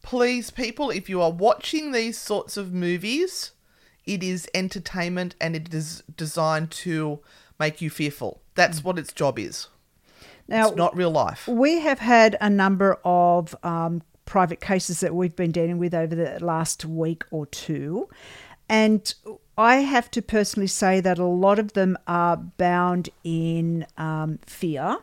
please, 0.02 0.50
people, 0.50 0.90
if 0.90 1.08
you 1.08 1.20
are 1.22 1.32
watching 1.32 1.90
these 1.92 2.16
sorts 2.18 2.56
of 2.56 2.72
movies, 2.72 3.52
it 4.04 4.22
is 4.22 4.48
entertainment 4.54 5.34
and 5.40 5.56
it 5.56 5.72
is 5.74 6.02
designed 6.16 6.70
to 6.70 7.18
make 7.58 7.80
you 7.80 7.90
fearful. 7.90 8.42
That's 8.54 8.84
what 8.84 8.98
its 8.98 9.12
job 9.12 9.38
is. 9.38 9.68
now, 10.46 10.68
It's 10.68 10.76
not 10.76 10.94
real 10.96 11.10
life. 11.10 11.48
We 11.48 11.80
have 11.80 11.98
had 11.98 12.36
a 12.40 12.48
number 12.50 12.98
of 13.04 13.56
um, 13.64 14.02
private 14.26 14.60
cases 14.60 15.00
that 15.00 15.14
we've 15.14 15.36
been 15.36 15.52
dealing 15.52 15.78
with 15.78 15.94
over 15.94 16.14
the 16.14 16.44
last 16.44 16.84
week 16.84 17.24
or 17.30 17.46
two. 17.46 18.08
And 18.68 19.14
I 19.56 19.76
have 19.76 20.10
to 20.10 20.22
personally 20.22 20.66
say 20.66 21.00
that 21.00 21.18
a 21.18 21.24
lot 21.24 21.58
of 21.58 21.72
them 21.72 21.96
are 22.06 22.36
bound 22.36 23.08
in 23.24 23.86
um, 23.96 24.38
fear 24.44 24.98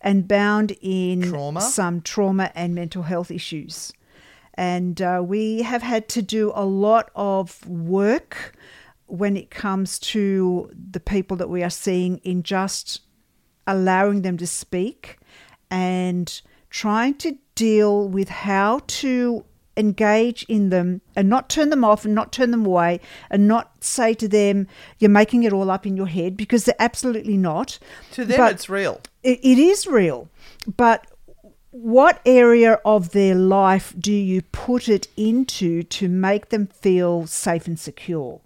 and 0.00 0.28
bound 0.28 0.76
in 0.80 1.22
Trauma. 1.22 1.60
some 1.60 2.00
trauma 2.00 2.50
and 2.54 2.74
mental 2.74 3.04
health 3.04 3.30
issues. 3.30 3.92
And 4.54 5.00
uh, 5.00 5.22
we 5.24 5.62
have 5.62 5.82
had 5.82 6.08
to 6.10 6.22
do 6.22 6.52
a 6.54 6.64
lot 6.64 7.10
of 7.14 7.66
work 7.66 8.56
when 9.06 9.36
it 9.36 9.50
comes 9.50 9.98
to 9.98 10.70
the 10.90 11.00
people 11.00 11.36
that 11.36 11.48
we 11.48 11.62
are 11.62 11.70
seeing 11.70 12.18
in 12.18 12.42
just 12.42 13.02
allowing 13.66 14.22
them 14.22 14.36
to 14.38 14.46
speak 14.46 15.18
and 15.70 16.40
trying 16.70 17.14
to 17.14 17.36
deal 17.56 18.08
with 18.08 18.28
how 18.28 18.80
to 18.86 19.44
engage 19.76 20.44
in 20.44 20.70
them 20.70 21.02
and 21.14 21.28
not 21.28 21.48
turn 21.48 21.70
them 21.70 21.84
off 21.84 22.04
and 22.04 22.14
not 22.14 22.32
turn 22.32 22.50
them 22.50 22.64
away 22.64 23.00
and 23.30 23.46
not 23.46 23.84
say 23.84 24.14
to 24.14 24.26
them 24.26 24.66
you're 24.98 25.10
making 25.10 25.42
it 25.42 25.52
all 25.52 25.70
up 25.70 25.86
in 25.86 25.96
your 25.96 26.06
head 26.06 26.36
because 26.36 26.64
they're 26.64 26.74
absolutely 26.78 27.36
not. 27.36 27.78
To 28.12 28.24
them, 28.24 28.38
But 28.38 28.52
it's 28.52 28.68
real. 28.68 29.00
it, 29.22 29.40
it 29.42 29.58
is 29.58 29.86
real. 29.86 30.28
But 30.76 31.06
what 31.70 32.22
area 32.24 32.80
of 32.84 33.10
their 33.10 33.34
life 33.34 33.94
do 33.98 34.12
you 34.12 34.40
put 34.40 34.88
it 34.88 35.08
into 35.16 35.82
to 35.82 36.08
make 36.08 36.48
them 36.48 36.66
feel 36.68 37.26
safe 37.26 37.66
and 37.66 37.78
secure? 37.78 38.40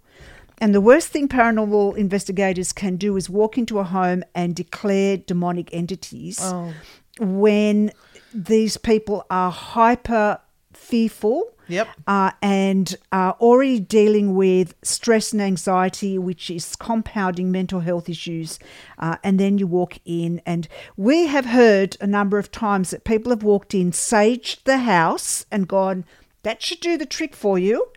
And 0.57 0.75
the 0.75 0.81
worst 0.81 1.07
thing 1.07 1.27
paranormal 1.27 1.95
investigators 1.97 2.73
can 2.73 2.97
do 2.97 3.15
is 3.17 3.29
walk 3.29 3.57
into 3.57 3.79
a 3.79 3.83
home 3.83 4.23
and 4.35 4.53
declare 4.53 5.17
demonic 5.17 5.73
entities 5.73 6.39
oh. 6.41 6.73
when 7.19 7.91
these 8.33 8.77
people 8.77 9.25
are 9.29 9.51
hyper 9.51 10.39
fearful 10.73 11.51
Yep. 11.67 11.87
uh, 12.05 12.31
and 12.41 12.97
are 13.13 13.37
already 13.39 13.79
dealing 13.79 14.35
with 14.35 14.75
stress 14.83 15.31
and 15.31 15.41
anxiety, 15.41 16.17
which 16.17 16.49
is 16.49 16.75
compounding 16.75 17.49
mental 17.49 17.79
health 17.79 18.09
issues. 18.09 18.59
Uh, 18.99 19.15
and 19.23 19.39
then 19.39 19.57
you 19.57 19.67
walk 19.67 19.99
in, 20.03 20.41
and 20.45 20.67
we 20.97 21.27
have 21.27 21.45
heard 21.45 21.95
a 22.01 22.07
number 22.07 22.37
of 22.37 22.51
times 22.51 22.89
that 22.89 23.05
people 23.05 23.29
have 23.29 23.43
walked 23.43 23.73
in, 23.73 23.91
saged 23.91 24.63
the 24.65 24.79
house, 24.79 25.45
and 25.49 25.65
gone, 25.67 26.03
that 26.43 26.61
should 26.61 26.81
do 26.81 26.97
the 26.97 27.05
trick 27.05 27.35
for 27.35 27.57
you, 27.57 27.87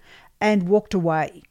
and 0.40 0.68
walked 0.68 0.94
away. 0.94 1.42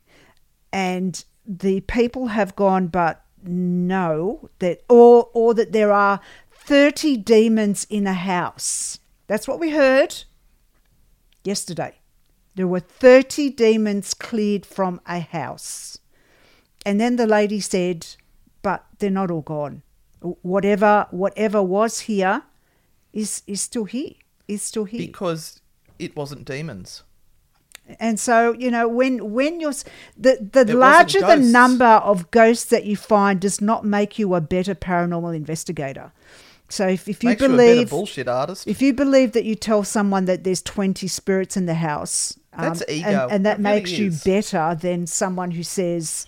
And 0.71 1.25
the 1.45 1.81
people 1.81 2.27
have 2.27 2.55
gone, 2.55 2.87
but 2.87 3.21
no, 3.45 4.49
that 4.59 4.83
or 4.87 5.29
or 5.33 5.53
that 5.53 5.73
there 5.73 5.91
are 5.91 6.21
30 6.65 7.17
demons 7.17 7.86
in 7.89 8.08
a 8.08 8.13
house. 8.13 9.00
That's 9.27 9.48
what 9.48 9.60
we 9.60 9.72
heard 9.72 10.24
yesterday. 11.43 11.96
There 12.55 12.67
were 12.67 12.79
30 12.79 13.50
demons 13.50 14.13
cleared 14.13 14.65
from 14.65 15.01
a 15.05 15.20
house. 15.20 15.98
And 16.86 17.01
then 17.01 17.15
the 17.15 17.27
lady 17.27 17.60
said, 17.60 18.08
but 18.62 18.86
they're 19.00 19.10
not 19.10 19.32
all 19.32 19.41
gone. 19.41 19.82
Whatever 20.22 21.08
whatever 21.12 21.62
was 21.62 22.01
here 22.01 22.43
is 23.12 23.41
is 23.46 23.60
still 23.60 23.84
here. 23.84 24.13
Is 24.48 24.62
still 24.62 24.86
here. 24.86 25.05
Because 25.05 25.60
it 26.00 26.15
wasn't 26.15 26.46
demons. 26.46 27.03
And 28.00 28.17
so, 28.17 28.53
you 28.53 28.72
know, 28.72 28.88
when 28.88 29.34
when 29.34 29.60
you're 29.60 29.74
the 30.17 30.38
the 30.39 30.60
wasn't 30.60 30.79
larger 30.79 31.20
the 31.20 31.36
number 31.36 31.86
of 31.86 32.32
ghosts 32.32 32.65
that 32.65 32.86
you 32.86 32.96
find 32.96 33.41
does 33.41 33.60
not 33.60 33.84
make 33.84 34.17
you 34.17 34.34
a 34.34 34.39
better 34.39 34.74
paranormal 34.75 35.36
investigator. 35.36 36.13
So 36.70 36.88
if, 36.88 37.08
if 37.08 37.24
you 37.24 37.29
Makes 37.29 37.41
you 37.41 37.46
a 37.46 37.50
believe 37.50 37.89
bullshit 37.89 38.27
artist. 38.27 38.67
if 38.67 38.82
you 38.82 38.93
believe 38.93 39.34
that 39.34 39.43
you 39.46 39.55
tell 39.55 39.84
someone 39.84 40.25
that 40.25 40.43
there's 40.43 40.62
20 40.62 41.08
spirits 41.08 41.55
in 41.55 41.65
the 41.67 41.75
house, 41.75 42.38
um, 42.53 42.65
That's 42.65 42.84
ego. 42.89 43.08
and, 43.08 43.32
and 43.32 43.46
that 43.46 43.60
It 43.60 43.63
really 43.63 43.75
makes 43.79 43.91
you 43.91 44.08
is. 44.08 44.24
better 44.24 44.75
than 44.79 45.05
someone 45.05 45.51
who 45.51 45.63
says 45.63 46.25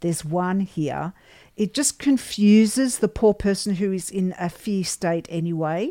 there's 0.00 0.24
one 0.24 0.60
here, 0.60 1.12
it 1.56 1.74
just 1.74 1.98
confuses 1.98 2.98
the 2.98 3.08
poor 3.08 3.34
person 3.34 3.76
who 3.76 3.92
is 3.92 4.10
in 4.10 4.34
a 4.38 4.48
fear 4.48 4.84
state 4.84 5.26
anyway. 5.30 5.90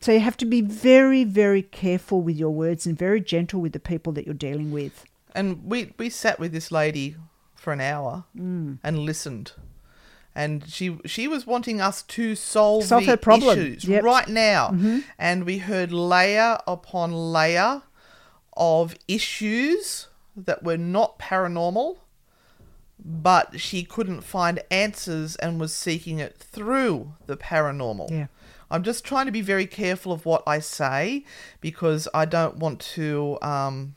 So 0.00 0.12
you 0.12 0.20
have 0.20 0.36
to 0.38 0.44
be 0.46 0.60
very, 0.60 1.22
very 1.24 1.62
careful 1.62 2.20
with 2.22 2.36
your 2.36 2.50
words 2.50 2.86
and 2.86 2.98
very 2.98 3.20
gentle 3.20 3.60
with 3.60 3.72
the 3.72 3.78
people 3.80 4.12
that 4.14 4.26
you're 4.26 4.34
dealing 4.34 4.72
with. 4.72 5.04
And 5.34 5.64
we 5.64 5.92
we 5.98 6.10
sat 6.10 6.38
with 6.40 6.52
this 6.52 6.72
lady 6.72 7.16
for 7.54 7.72
an 7.72 7.80
hour 7.80 8.24
Mm. 8.36 8.78
and 8.82 8.98
listened. 8.98 9.52
And 10.36 10.68
she 10.68 10.98
she 11.06 11.26
was 11.26 11.46
wanting 11.46 11.80
us 11.80 12.02
to 12.02 12.34
solve, 12.36 12.84
Solve 12.84 13.04
the 13.06 13.12
her 13.12 13.16
problem. 13.16 13.58
issues 13.58 13.84
Yep. 13.84 13.98
Mm-hmm. 14.00 14.06
right 14.06 14.28
now. 14.28 15.02
And 15.18 15.44
we 15.44 15.58
heard 15.58 15.90
layer 15.92 16.58
upon 16.66 17.12
layer 17.32 17.82
of 18.56 18.94
issues 19.08 20.08
that 20.36 20.62
were 20.62 20.76
not 20.76 21.18
paranormal, 21.18 21.96
but 23.02 23.58
she 23.60 23.82
couldn't 23.82 24.22
find 24.22 24.62
answers 24.70 25.36
and 25.36 25.58
was 25.60 25.72
seeking 25.72 26.18
it 26.18 26.36
through 26.36 27.14
the 27.26 27.36
paranormal. 27.36 28.10
Yeah. 28.10 28.26
I'm 28.70 28.82
just 28.82 29.04
trying 29.04 29.26
to 29.26 29.32
be 29.32 29.42
very 29.42 29.66
careful 29.66 30.12
of 30.12 30.26
what 30.26 30.42
I 30.46 30.58
say 30.58 31.24
because 31.60 32.08
I 32.12 32.24
don't 32.26 32.56
want 32.56 32.80
to 32.96 33.38
um, 33.40 33.94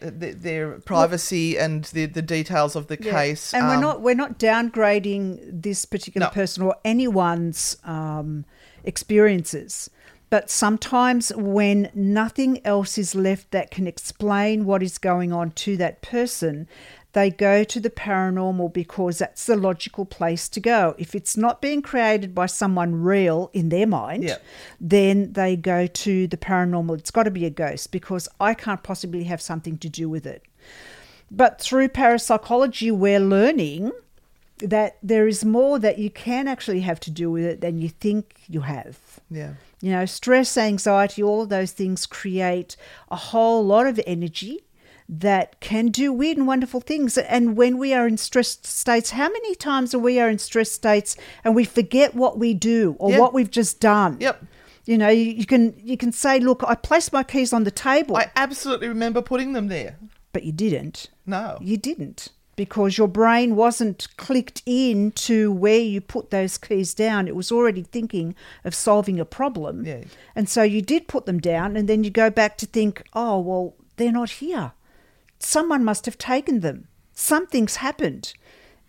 th- 0.00 0.36
their 0.36 0.80
privacy 0.80 1.58
and 1.58 1.84
the, 1.86 2.06
the 2.06 2.22
details 2.22 2.76
of 2.76 2.86
the 2.88 2.96
case. 2.96 3.52
And 3.54 3.66
we're 3.66 3.74
um, 3.74 3.80
not 3.80 4.00
we're 4.00 4.14
not 4.14 4.38
downgrading 4.38 5.62
this 5.62 5.84
particular 5.84 6.26
No. 6.26 6.30
person 6.30 6.62
or 6.64 6.76
anyone's 6.84 7.76
um, 7.84 8.44
experiences. 8.84 9.90
But 10.30 10.50
sometimes 10.50 11.32
when 11.36 11.90
nothing 11.94 12.60
else 12.66 12.98
is 12.98 13.14
left 13.14 13.52
that 13.52 13.70
can 13.70 13.86
explain 13.86 14.64
what 14.64 14.82
is 14.82 14.98
going 14.98 15.32
on 15.32 15.52
to 15.52 15.76
that 15.76 16.02
person, 16.02 16.66
they 17.14 17.30
go 17.30 17.64
to 17.64 17.80
the 17.80 17.90
paranormal 17.90 18.72
because 18.72 19.18
that's 19.18 19.46
the 19.46 19.56
logical 19.56 20.04
place 20.04 20.48
to 20.50 20.60
go. 20.60 20.94
If 20.98 21.14
it's 21.14 21.36
not 21.36 21.62
being 21.62 21.80
created 21.80 22.34
by 22.34 22.46
someone 22.46 23.02
real 23.02 23.50
in 23.52 23.68
their 23.70 23.86
mind, 23.86 24.24
Yeah. 24.24 24.36
then 24.80 25.32
they 25.32 25.56
go 25.56 25.86
to 25.86 26.26
the 26.26 26.36
paranormal. 26.36 26.98
It's 26.98 27.10
got 27.10 27.22
to 27.22 27.30
be 27.30 27.46
a 27.46 27.50
ghost 27.50 27.90
because 27.92 28.28
I 28.40 28.52
can't 28.54 28.82
possibly 28.82 29.24
have 29.24 29.40
something 29.40 29.78
to 29.78 29.88
do 29.88 30.08
with 30.08 30.26
it. 30.26 30.42
But 31.30 31.60
through 31.60 31.88
parapsychology, 31.88 32.90
we're 32.90 33.20
learning 33.20 33.92
that 34.58 34.98
there 35.02 35.26
is 35.26 35.44
more 35.44 35.78
that 35.78 35.98
you 35.98 36.10
can 36.10 36.46
actually 36.48 36.80
have 36.80 37.00
to 37.00 37.10
do 37.10 37.30
with 37.30 37.44
it 37.44 37.60
than 37.60 37.78
you 37.78 37.88
think 37.88 38.40
you 38.48 38.60
have. 38.60 38.98
Yeah. 39.30 39.54
You 39.80 39.90
know, 39.92 40.06
stress, 40.06 40.56
anxiety, 40.56 41.22
all 41.22 41.42
of 41.42 41.48
those 41.48 41.72
things 41.72 42.06
create 42.06 42.76
a 43.10 43.16
whole 43.16 43.64
lot 43.64 43.86
of 43.86 44.00
energy 44.06 44.60
that 45.08 45.60
can 45.60 45.88
do 45.88 46.12
weird 46.12 46.36
and 46.38 46.46
wonderful 46.46 46.80
things. 46.80 47.18
And 47.18 47.56
when 47.56 47.76
we 47.78 47.92
are 47.92 48.06
in 48.06 48.16
stressed 48.16 48.66
states, 48.66 49.10
how 49.10 49.28
many 49.28 49.54
times 49.54 49.94
are 49.94 49.98
we 49.98 50.18
are 50.18 50.30
in 50.30 50.38
stressed 50.38 50.72
states 50.72 51.16
and 51.44 51.54
we 51.54 51.64
forget 51.64 52.14
what 52.14 52.38
we 52.38 52.54
do 52.54 52.96
or 52.98 53.10
Yeah. 53.10 53.18
what 53.18 53.34
we've 53.34 53.50
just 53.50 53.80
done? 53.80 54.16
Yep. 54.20 54.44
You 54.86 54.98
know, 54.98 55.08
you, 55.08 55.24
you 55.32 55.46
can 55.46 55.74
you 55.82 55.96
can 55.96 56.12
say, 56.12 56.38
"Look, 56.40 56.62
I 56.66 56.74
placed 56.74 57.12
my 57.12 57.22
keys 57.22 57.52
on 57.54 57.64
the 57.64 57.70
table," 57.70 58.16
I 58.16 58.30
absolutely 58.36 58.88
remember 58.88 59.22
putting 59.22 59.52
them 59.52 59.68
there. 59.68 59.96
but 60.32 60.42
you 60.42 60.52
didn't. 60.52 61.08
No. 61.26 61.58
You 61.60 61.76
didn't 61.76 62.28
because 62.56 62.98
your 62.98 63.08
brain 63.08 63.56
wasn't 63.56 64.08
clicked 64.16 64.62
in 64.66 65.10
to 65.12 65.50
where 65.52 65.78
you 65.80 66.00
put 66.00 66.30
those 66.30 66.58
keys 66.58 66.92
down. 66.94 67.26
It 67.28 67.34
was 67.36 67.50
already 67.52 67.82
thinking 67.82 68.34
of 68.64 68.74
solving 68.74 69.18
a 69.20 69.24
problem. 69.24 69.84
Yeah. 69.86 70.04
And 70.36 70.48
so 70.48 70.62
you 70.62 70.82
did 70.82 71.08
put 71.08 71.24
them 71.26 71.40
down 71.40 71.76
and 71.76 71.88
then 71.88 72.04
you 72.04 72.10
go 72.10 72.30
back 72.30 72.56
to 72.58 72.66
think, 72.66 73.02
oh, 73.12 73.38
well, 73.40 73.74
they're 73.96 74.12
not 74.12 74.30
here. 74.30 74.72
Someone 75.44 75.84
must 75.84 76.06
have 76.06 76.18
taken 76.18 76.60
them. 76.60 76.88
Something's 77.12 77.76
happened. 77.76 78.32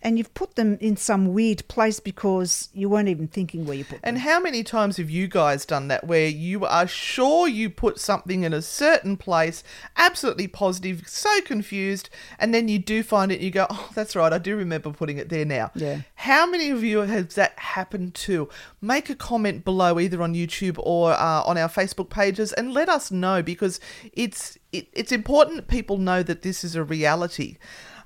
and 0.02 0.18
you've 0.18 0.34
put 0.34 0.54
them 0.54 0.76
in 0.80 0.96
some 0.96 1.32
weird 1.32 1.66
place 1.68 1.98
because 2.00 2.68
you 2.72 2.88
weren't 2.88 3.08
even 3.08 3.26
thinking 3.26 3.64
where 3.66 3.76
you 3.76 3.84
put 3.84 4.00
them. 4.02 4.02
And 4.04 4.18
how 4.18 4.38
many 4.38 4.62
times 4.62 4.98
have 4.98 5.10
you 5.10 5.26
guys 5.26 5.64
done 5.66 5.88
that 5.88 6.06
where 6.06 6.28
you 6.28 6.64
are 6.64 6.86
sure 6.86 7.48
you 7.48 7.70
put 7.70 7.98
something 7.98 8.44
in 8.44 8.52
a 8.52 8.62
certain 8.62 9.16
place, 9.16 9.64
absolutely 9.96 10.46
positive, 10.48 11.08
so 11.08 11.40
confused, 11.40 12.08
and 12.38 12.54
then 12.54 12.68
you 12.68 12.78
do 12.78 13.02
find 13.02 13.32
it 13.32 13.36
and 13.36 13.44
you 13.44 13.50
go, 13.50 13.66
oh, 13.68 13.90
that's 13.94 14.14
right, 14.14 14.32
I 14.32 14.38
do 14.38 14.54
remember 14.54 14.90
putting 14.92 15.18
it 15.18 15.28
there 15.28 15.46
now. 15.46 15.72
Yeah. 15.74 16.02
How 16.14 16.46
many 16.46 16.70
of 16.70 16.84
you 16.84 17.00
has 17.00 17.34
that 17.34 17.58
happened 17.58 18.14
to? 18.14 18.48
Make 18.80 19.10
a 19.10 19.16
comment 19.16 19.64
below 19.64 19.98
either 19.98 20.22
on 20.22 20.34
YouTube 20.34 20.76
or 20.78 21.12
uh, 21.14 21.42
on 21.42 21.58
our 21.58 21.68
Facebook 21.68 22.10
pages 22.10 22.52
and 22.52 22.72
let 22.72 22.88
us 22.88 23.10
know 23.10 23.42
because 23.42 23.80
it's 24.12 24.56
it, 24.78 24.88
it's 24.92 25.12
important 25.12 25.56
that 25.56 25.68
people 25.68 25.98
know 25.98 26.22
that 26.22 26.42
this 26.42 26.64
is 26.64 26.74
a 26.74 26.84
reality. 26.84 27.56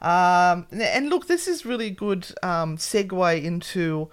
Um, 0.03 0.67
and 0.71 1.11
look, 1.11 1.27
this 1.27 1.47
is 1.47 1.67
really 1.67 1.91
good 1.91 2.29
um, 2.43 2.77
segue 2.79 3.43
into 3.45 4.09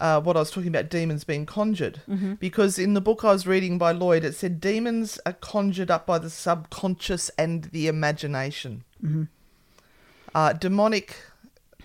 uh, 0.00 0.20
what 0.20 0.36
I 0.36 0.40
was 0.40 0.50
talking 0.50 0.68
about 0.68 0.88
demons 0.88 1.24
being 1.24 1.46
conjured. 1.46 2.02
Because 2.34 2.78
in 2.78 2.94
the 2.94 3.00
book 3.00 3.24
I 3.24 3.32
was 3.32 3.46
reading 3.46 3.78
by 3.78 3.92
Loyd, 3.92 4.24
it 4.24 4.34
said 4.34 4.60
demons 4.60 5.18
are 5.26 5.32
conjured 5.34 5.90
up 5.90 6.06
by 6.06 6.18
the 6.18 6.30
subconscious 6.30 7.30
and 7.38 7.64
the 7.64 7.86
imagination. 7.88 8.84
Uh, 10.34 10.52
demonic, 10.54 11.16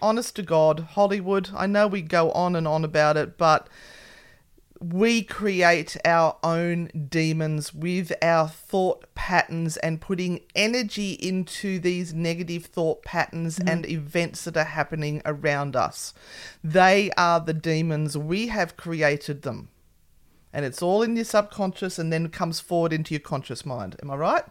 honest 0.02 0.36
to 0.38 0.42
God, 0.44 0.80
Hollywood, 0.92 1.50
I 1.56 1.68
know 1.68 1.88
we 1.88 2.02
go 2.02 2.32
on 2.32 2.56
and 2.56 2.68
on 2.68 2.86
about 2.86 3.18
it, 3.18 3.38
but 3.38 3.68
we 4.80 5.24
create 5.24 5.98
our 6.06 6.38
own 6.44 6.90
demons 7.10 7.74
with 7.74 8.12
our 8.22 8.48
thought 8.48 9.06
patterns 9.16 9.78
and 9.78 10.02
putting 10.02 10.42
energy 10.56 11.14
into 11.14 11.80
these 11.80 12.14
negative 12.14 12.66
thought 12.66 13.04
patterns 13.04 13.60
mm-hmm. 13.60 13.68
and 13.68 13.86
events 13.90 14.44
that 14.46 14.58
are 14.58 14.64
happening 14.64 15.22
around 15.26 15.76
us. 15.76 16.14
They 16.64 17.12
are 17.18 17.40
the 17.40 17.54
demons. 17.54 18.18
We 18.18 18.48
have 18.48 18.78
created 18.78 19.42
them. 19.42 19.70
And 20.54 20.66
it's 20.66 20.82
all 20.82 21.04
in 21.04 21.16
your 21.16 21.26
subconscious 21.26 22.00
and 22.00 22.12
then 22.12 22.30
comes 22.30 22.60
forward 22.60 22.94
into 22.94 23.14
your 23.14 23.22
conscious 23.22 23.66
mind. 23.66 23.96
Am 24.02 24.10
I 24.10 24.16
right? 24.16 24.44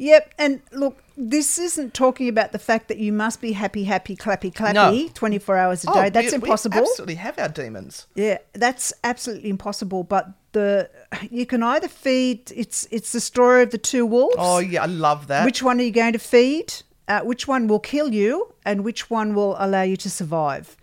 Yep, 0.00 0.34
and 0.38 0.62
look, 0.72 1.02
this 1.18 1.58
isn't 1.58 1.92
talking 1.92 2.26
about 2.26 2.52
the 2.52 2.58
fact 2.58 2.88
that 2.88 2.96
you 2.96 3.12
must 3.12 3.42
be 3.42 3.52
happy, 3.52 3.84
happy, 3.84 4.16
clappy, 4.16 4.50
clappy, 4.50 4.72
No. 5.04 5.08
24 5.12 5.56
hours 5.58 5.84
a 5.84 5.92
day. 5.92 6.08
That's 6.08 6.32
we- 6.32 6.38
we 6.38 6.44
impossible. 6.46 6.78
absolutely 6.78 7.16
have 7.16 7.38
our 7.38 7.50
demons. 7.50 8.06
Yeah, 8.14 8.38
that's 8.54 8.94
absolutely 9.04 9.50
impossible. 9.50 10.02
But 10.04 10.30
the 10.52 10.88
you 11.30 11.44
can 11.44 11.62
either 11.62 11.86
feed. 11.86 12.50
It's 12.56 12.88
it's 12.90 13.12
the 13.12 13.20
story 13.20 13.62
of 13.62 13.70
the 13.72 13.78
two 13.78 14.06
wolves. 14.06 14.36
Oh, 14.38 14.58
yeah, 14.58 14.84
I 14.84 14.86
love 14.86 15.26
that. 15.26 15.44
Which 15.44 15.62
one 15.62 15.78
are 15.78 15.84
you 15.84 15.92
going 15.92 16.14
to 16.14 16.18
feed? 16.18 16.72
Uh, 17.06 17.20
which 17.20 17.46
one 17.46 17.66
will 17.66 17.80
kill 17.80 18.14
you, 18.14 18.54
and 18.64 18.82
which 18.84 19.10
one 19.10 19.34
will 19.34 19.54
allow 19.58 19.82
you 19.82 19.98
to 19.98 20.08
survive? 20.08 20.76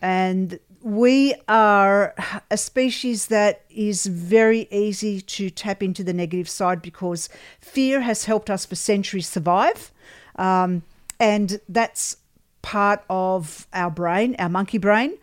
And 0.00 0.60
we 0.82 1.34
are 1.48 2.14
a 2.50 2.56
species 2.56 3.26
that 3.26 3.64
is 3.68 4.06
very 4.06 4.66
easy 4.70 5.20
to 5.20 5.50
tap 5.50 5.82
into 5.82 6.02
the 6.02 6.12
negative 6.12 6.48
side 6.48 6.80
because 6.80 7.28
fear 7.60 8.00
has 8.00 8.24
helped 8.24 8.48
us 8.48 8.64
for 8.64 8.76
centuries 8.76 9.28
survive. 9.28 9.92
Um, 10.36 10.82
and 11.18 11.60
that's 11.68 12.16
part 12.62 13.04
of 13.10 13.66
our 13.72 13.90
brain, 13.90 14.36
our 14.38 14.48
monkey 14.48 14.78
brain. 14.78 15.18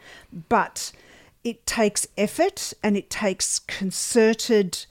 But 0.49 0.91
it 1.43 1.65
takes 1.65 2.07
effort 2.17 2.73
and 2.83 2.95
it 2.95 3.09
takes 3.09 3.59
concerted 3.59 4.85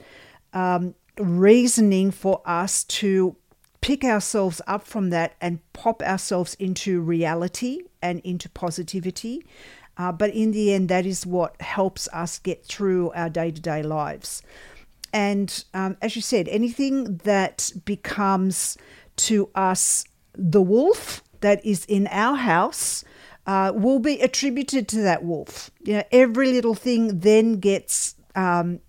um, 0.53 0.95
reasoning 1.19 2.11
for 2.11 2.43
us 2.45 2.83
to 2.85 3.37
pick 3.81 4.03
ourselves 4.03 4.61
up 4.67 4.85
from 4.85 5.11
that 5.11 5.35
and 5.41 5.61
pop 5.73 6.03
ourselves 6.03 6.55
into 6.55 7.01
reality 7.01 7.83
and 8.03 8.21
into 8.21 8.49
positivity. 8.49 9.45
Uh, 9.99 10.13
but 10.13 10.31
in 10.31 10.53
the 10.53 10.73
end, 10.73 10.89
that 10.89 11.07
is 11.07 11.25
what 11.25 11.61
helps 11.61 12.09
us 12.13 12.39
get 12.39 12.65
through 12.65 13.11
our 13.13 13.31
day 13.31 13.51
to 13.51 13.61
day 13.61 13.83
lives. 13.83 14.43
And 15.13 15.65
um, 15.73 15.97
as 16.03 16.15
you 16.17 16.23
said, 16.23 16.49
anything 16.49 17.17
that 17.25 17.73
becomes 17.85 18.77
to 19.17 19.49
us 19.55 20.05
the 20.37 20.61
wolf 20.61 21.23
that 21.41 21.65
is 21.65 21.85
in 21.87 22.07
our 22.09 22.37
house 22.37 23.05
uh, 23.47 23.73
will 23.75 23.99
be 23.99 24.21
attributed 24.21 24.89
to 24.89 25.03
that 25.03 25.25
wolf. 25.25 25.71
You 25.83 25.95
know, 25.95 26.03
every 26.13 26.53
little 26.53 26.75
thing 26.75 27.21
then 27.21 27.61
gets 27.61 28.15
um, 28.35 28.81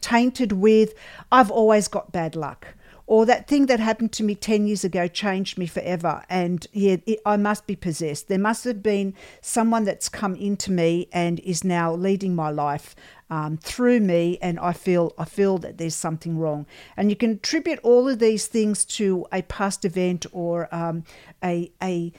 tainted 0.00 0.52
with, 0.52 0.94
I've 1.32 1.50
always 1.50 1.88
got 1.88 2.12
bad 2.12 2.36
luck. 2.36 2.68
Or 3.06 3.26
that 3.26 3.46
thing 3.46 3.66
that 3.66 3.80
happened 3.80 4.12
to 4.12 4.24
me 4.24 4.34
10 4.34 4.66
years 4.66 4.82
ago 4.82 5.06
changed 5.08 5.58
me 5.58 5.66
forever. 5.66 6.24
And 6.28 6.66
yeah, 6.72 6.96
it, 7.06 7.20
I 7.26 7.36
must 7.36 7.66
be 7.66 7.76
possessed. 7.76 8.28
There 8.28 8.38
must 8.38 8.64
have 8.64 8.82
been 8.82 9.14
someone 9.42 9.84
that's 9.84 10.08
come 10.08 10.34
into 10.36 10.72
me 10.72 11.08
and 11.12 11.38
is 11.40 11.64
now 11.64 11.94
leading 11.94 12.34
my 12.34 12.50
life 12.50 12.96
um, 13.28 13.58
through 13.58 14.00
me. 14.00 14.38
And 14.40 14.58
I 14.58 14.72
feel, 14.72 15.12
I 15.18 15.26
feel 15.26 15.58
that 15.58 15.76
there's 15.76 15.94
something 15.94 16.38
wrong. 16.38 16.66
And 16.96 17.10
you 17.10 17.16
can 17.16 17.32
attribute 17.32 17.78
all 17.82 18.08
of 18.08 18.20
these 18.20 18.46
things 18.46 18.84
to 18.86 19.26
a 19.30 19.42
past 19.42 19.84
event 19.84 20.24
or 20.32 20.74
um, 20.74 21.04
a, 21.42 21.70
a, 21.82 22.12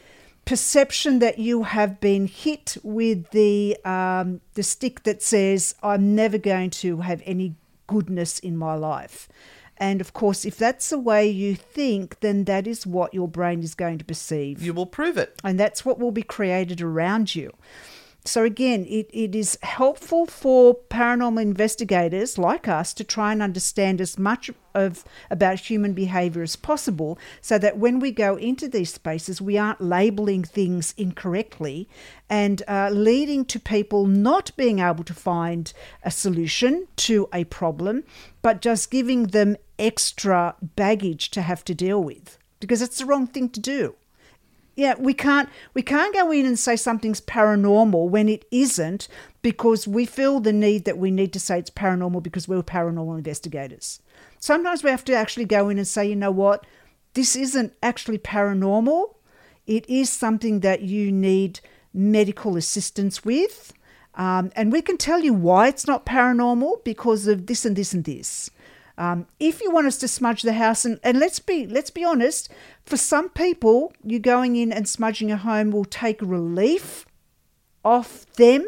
perception 0.46 1.18
that 1.18 1.40
you 1.40 1.64
have 1.64 2.00
been 2.00 2.28
hit 2.28 2.78
with 2.84 3.32
the 3.32 3.76
um, 3.84 4.40
the 4.54 4.62
stick 4.62 5.02
that 5.02 5.24
says 5.24 5.74
I'm 5.82 6.14
never 6.14 6.38
going 6.38 6.70
to 6.70 6.98
have 6.98 7.24
any 7.26 7.56
goodness 7.88 8.38
in 8.40 8.56
my 8.56 8.76
life. 8.76 9.28
And 9.78 10.02
of 10.02 10.14
course, 10.14 10.46
if 10.46 10.58
that's 10.58 10.90
the 10.90 11.00
way 11.00 11.28
you 11.28 11.56
think, 11.56 12.20
then 12.22 12.46
that 12.46 12.66
is 12.68 12.88
what 12.88 13.14
your 13.14 13.28
brain 13.28 13.62
is 13.62 13.76
going 13.76 13.98
to 13.98 14.06
perceive. 14.06 14.62
You 14.62 14.74
will 14.74 14.86
prove 14.86 15.18
it. 15.18 15.40
and 15.44 15.60
that's 15.60 15.84
what 15.86 16.00
will 16.00 16.12
be 16.12 16.24
created 16.24 16.82
around 16.82 17.36
you. 17.36 17.52
So, 18.28 18.44
again, 18.44 18.88
it, 18.90 19.08
it 19.14 19.36
is 19.36 19.56
helpful 19.62 20.26
for 20.26 20.74
paranormal 20.90 21.40
investigators 21.40 22.40
like 22.40 22.68
us 22.68 22.92
to 22.96 23.04
try 23.04 23.32
and 23.32 23.40
understand 23.40 24.02
as 24.02 24.18
much 24.18 24.50
of 24.74 25.06
about 25.30 25.60
human 25.60 25.94
behavior 25.94 26.42
as 26.42 26.56
possible 26.56 27.20
so 27.40 27.60
that 27.60 27.78
when 27.78 28.00
we 28.00 28.12
go 28.12 28.36
into 28.36 28.68
these 28.68 28.92
spaces, 28.92 29.44
we 29.44 29.60
aren't 29.60 29.80
labeling 29.80 30.44
things 30.44 30.96
incorrectly 30.98 31.88
and 32.28 32.64
uh, 32.68 32.90
leading 32.92 33.46
to 33.46 33.60
people 33.60 34.08
not 34.08 34.50
being 34.58 34.80
able 34.80 35.04
to 35.04 35.14
find 35.14 35.72
a 36.02 36.10
solution 36.10 36.88
to 36.96 37.30
a 37.32 37.44
problem, 37.44 38.04
but 38.42 38.60
just 38.60 38.90
giving 38.90 39.28
them 39.28 39.56
extra 39.80 40.56
baggage 40.62 41.30
to 41.32 41.42
have 41.42 41.64
to 41.66 41.74
deal 41.74 42.04
with 42.04 42.38
because 42.60 42.82
it's 42.82 43.00
the 43.00 43.06
wrong 43.06 43.28
thing 43.28 43.50
to 43.50 43.60
do. 43.60 43.96
Yeah 44.76 44.96
we 45.00 45.14
can't 45.14 45.50
we 45.74 45.82
can't 45.82 46.14
go 46.14 46.32
in 46.32 46.46
and 46.46 46.60
say 46.60 46.76
something's 46.76 47.22
paranormal 47.22 48.10
when 48.10 48.28
it 48.28 48.46
isn't 48.52 49.08
because 49.42 49.88
we 49.88 50.06
feel 50.06 50.40
the 50.40 50.52
need 50.52 50.86
that 50.86 50.98
we 50.98 51.12
need 51.12 51.32
to 51.34 51.40
say 51.40 51.60
it's 51.60 51.70
paranormal 51.70 52.22
because 52.22 52.48
we're 52.48 52.62
paranormal 52.62 53.18
investigators. 53.18 54.02
Sometimes 54.40 54.84
we 54.84 54.90
have 54.90 55.06
to 55.06 55.14
actually 55.14 55.46
go 55.46 55.70
in 55.70 55.78
and 55.78 55.88
say 55.88 56.08
you 56.08 56.16
know 56.16 56.32
what? 56.32 56.66
This 57.14 57.36
isn't 57.36 57.74
actually 57.82 58.18
paranormal. 58.18 59.16
It 59.66 59.90
is 59.90 60.10
something 60.10 60.60
that 60.60 60.82
you 60.82 61.12
need 61.12 61.62
medical 61.94 62.58
assistance 62.58 63.24
with 63.24 63.72
um, 64.16 64.52
and 64.56 64.72
we 64.72 64.82
can 64.82 64.98
tell 64.98 65.22
you 65.22 65.34
why 65.34 65.68
it's 65.68 65.88
not 65.88 66.06
paranormal 66.06 66.84
because 66.84 67.28
of 67.28 67.48
this 67.48 67.66
and 67.66 67.76
this 67.76 67.94
and 67.94 68.06
this 68.06 68.50
um, 68.98 69.28
if 69.40 69.62
you 69.62 69.72
want 69.72 69.88
us 69.88 69.98
to 69.98 70.08
smudge 70.08 70.42
the 70.42 70.54
house, 70.54 70.86
and, 70.86 71.00
and 71.04 71.20
let's 71.20 71.40
be 71.40 71.68
let's 71.68 71.90
be 71.90 72.04
honest, 72.04 72.50
for 72.86 72.98
some 72.98 73.30
people, 73.30 73.94
you 74.04 74.20
going 74.20 74.56
in 74.56 74.72
and 74.72 74.88
smudging 74.88 75.32
a 75.32 75.38
home 75.38 75.72
will 75.72 75.86
take 75.86 76.22
relief 76.22 77.06
off 77.84 78.26
them, 78.34 78.66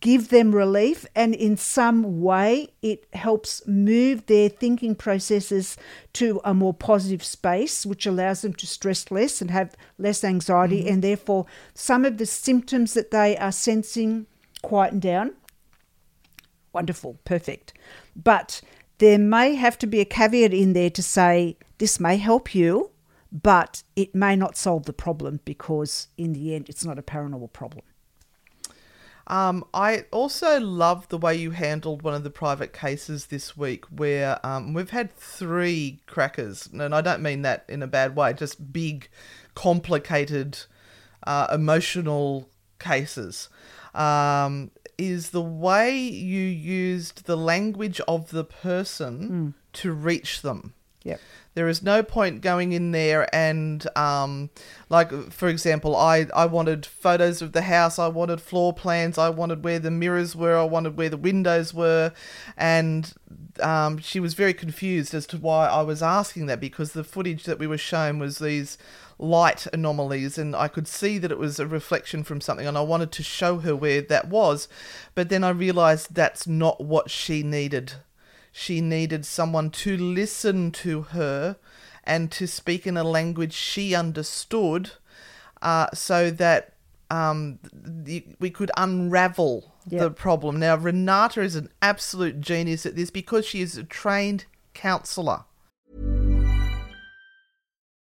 give 0.00 0.28
them 0.30 0.52
relief, 0.52 1.06
and 1.14 1.34
in 1.34 1.56
some 1.56 2.20
way 2.20 2.68
it 2.82 3.06
helps 3.12 3.64
move 3.68 4.26
their 4.26 4.48
thinking 4.48 4.96
processes 4.96 5.76
to 6.12 6.40
a 6.44 6.52
more 6.52 6.74
positive 6.74 7.22
space, 7.22 7.86
which 7.86 8.06
allows 8.06 8.42
them 8.42 8.52
to 8.54 8.66
stress 8.66 9.10
less 9.12 9.40
and 9.40 9.52
have 9.52 9.76
less 9.96 10.24
anxiety, 10.24 10.88
and 10.88 11.02
therefore 11.02 11.46
some 11.72 12.04
of 12.04 12.18
the 12.18 12.26
symptoms 12.26 12.94
that 12.94 13.12
they 13.12 13.36
are 13.36 13.52
sensing 13.52 14.26
quieten 14.62 14.98
down 14.98 15.34
wonderful, 16.72 17.18
perfect. 17.24 17.72
But 18.16 18.60
there 19.00 19.18
may 19.18 19.54
have 19.54 19.78
to 19.78 19.86
be 19.86 20.00
a 20.00 20.04
caveat 20.04 20.52
in 20.52 20.74
there 20.74 20.90
to 20.90 21.02
say 21.02 21.56
this 21.78 21.98
may 21.98 22.18
help 22.18 22.54
you, 22.54 22.90
but 23.32 23.82
it 23.96 24.14
may 24.14 24.36
not 24.36 24.56
solve 24.56 24.84
the 24.84 24.92
problem 24.92 25.40
because 25.46 26.08
in 26.18 26.34
the 26.34 26.54
end 26.54 26.68
it's 26.68 26.84
not 26.84 26.98
a 26.98 27.02
paranormal 27.02 27.50
problem. 27.52 27.82
Um, 29.26 29.64
I 29.72 30.04
also 30.10 30.60
love 30.60 31.08
the 31.08 31.16
way 31.16 31.34
you 31.34 31.52
handled 31.52 32.02
one 32.02 32.14
of 32.14 32.24
the 32.24 32.30
private 32.30 32.72
cases 32.74 33.26
this 33.26 33.56
week 33.56 33.86
where 33.86 34.44
um, 34.44 34.74
we've 34.74 34.90
had 34.90 35.14
three 35.16 36.00
crackers, 36.06 36.68
and 36.70 36.94
I 36.94 37.00
don't 37.00 37.22
mean 37.22 37.42
that 37.42 37.64
in 37.68 37.82
a 37.82 37.86
bad 37.86 38.16
way, 38.16 38.34
just 38.34 38.72
big, 38.72 39.08
complicated, 39.54 40.58
uh, 41.26 41.46
emotional 41.52 42.50
cases. 42.78 43.48
Um, 43.94 44.72
is 45.00 45.30
the 45.30 45.40
way 45.40 45.98
you 45.98 46.42
used 46.42 47.24
the 47.24 47.36
language 47.36 48.00
of 48.06 48.30
the 48.30 48.44
person 48.44 49.54
to 49.72 49.92
reach 49.92 50.42
them. 50.42 50.74
Yep. 51.02 51.20
There 51.54 51.68
is 51.68 51.82
no 51.82 52.02
point 52.02 52.42
going 52.42 52.72
in 52.72 52.92
there 52.92 53.34
and, 53.34 53.84
um, 53.96 54.50
like, 54.90 55.10
for 55.32 55.48
example, 55.48 55.96
I, 55.96 56.26
I 56.36 56.44
wanted 56.44 56.84
photos 56.84 57.40
of 57.40 57.52
the 57.52 57.62
house, 57.62 57.98
I 57.98 58.08
wanted 58.08 58.40
floor 58.40 58.74
plans, 58.74 59.16
I 59.16 59.30
wanted 59.30 59.64
where 59.64 59.78
the 59.78 59.90
mirrors 59.90 60.36
were, 60.36 60.58
I 60.58 60.64
wanted 60.64 60.96
where 60.98 61.08
the 61.08 61.16
windows 61.16 61.72
were, 61.72 62.12
and 62.56 63.12
um, 63.60 63.98
she 63.98 64.20
was 64.20 64.34
very 64.34 64.54
confused 64.54 65.14
as 65.14 65.26
to 65.28 65.38
why 65.38 65.66
I 65.66 65.82
was 65.82 66.02
asking 66.02 66.46
that 66.46 66.60
because 66.60 66.92
the 66.92 67.04
footage 67.04 67.44
that 67.44 67.58
we 67.58 67.66
were 67.66 67.78
shown 67.78 68.18
was 68.18 68.38
these 68.38 68.78
light 69.18 69.66
anomalies 69.72 70.38
and 70.38 70.56
I 70.56 70.68
could 70.68 70.88
see 70.88 71.18
that 71.18 71.30
it 71.30 71.38
was 71.38 71.58
a 71.58 71.66
reflection 71.66 72.24
from 72.24 72.40
something 72.40 72.66
and 72.66 72.78
I 72.78 72.82
wanted 72.82 73.12
to 73.12 73.22
show 73.22 73.58
her 73.58 73.76
where 73.76 74.00
that 74.02 74.28
was. 74.28 74.68
But 75.14 75.28
then 75.28 75.44
I 75.44 75.50
realized 75.50 76.14
that's 76.14 76.46
not 76.46 76.82
what 76.82 77.10
she 77.10 77.42
needed. 77.42 77.94
She 78.52 78.80
needed 78.80 79.26
someone 79.26 79.70
to 79.70 79.96
listen 79.96 80.70
to 80.72 81.02
her 81.02 81.56
and 82.04 82.30
to 82.32 82.46
speak 82.46 82.86
in 82.86 82.96
a 82.96 83.04
language 83.04 83.52
she 83.52 83.94
understood 83.94 84.92
uh, 85.62 85.88
so 85.92 86.30
that 86.30 86.74
um, 87.10 87.58
the, 87.72 88.24
we 88.38 88.50
could 88.50 88.70
unravel 88.76 89.74
Yep. 89.88 90.00
the 90.00 90.10
problem. 90.10 90.60
Now, 90.60 90.76
Renata 90.76 91.40
is 91.40 91.56
an 91.56 91.70
absolute 91.80 92.40
genius 92.40 92.84
at 92.86 92.96
this 92.96 93.10
because 93.10 93.46
she 93.46 93.60
is 93.60 93.76
a 93.76 93.82
trained 93.82 94.44
counselor. 94.74 95.44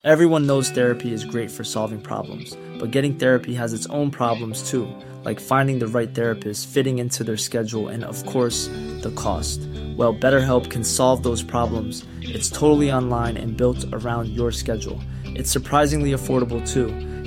Everyone 0.04 0.48
knows 0.48 0.70
therapy 0.70 1.12
is 1.12 1.26
great 1.26 1.52
for 1.52 1.64
solving 1.64 2.02
problems, 2.02 2.56
but 2.80 2.92
getting 2.92 3.16
therapy 3.16 3.54
has 3.56 3.74
its 3.74 3.86
own 3.88 4.10
problems 4.12 4.70
too, 4.70 4.88
like 5.24 5.40
finding 5.40 5.80
the 5.80 5.88
right 5.88 6.14
therapist, 6.14 6.68
fitting 6.68 7.00
into 7.00 7.24
their 7.24 7.38
schedule, 7.38 7.90
and 7.90 8.04
of 8.04 8.26
course, 8.26 8.68
the 9.02 9.12
cost. 9.16 9.60
Well, 9.98 10.14
BetterHelp 10.14 10.70
can 10.70 10.84
solve 10.84 11.24
those 11.24 11.44
problems. 11.44 12.06
It's 12.22 12.50
totally 12.50 12.92
online 12.92 13.38
and 13.38 13.58
built 13.58 13.86
around 13.92 14.30
your 14.30 14.52
schedule. 14.52 15.02
It's 15.26 15.52
surprisingly 15.52 16.12
affordable 16.12 16.66
too. 16.68 16.88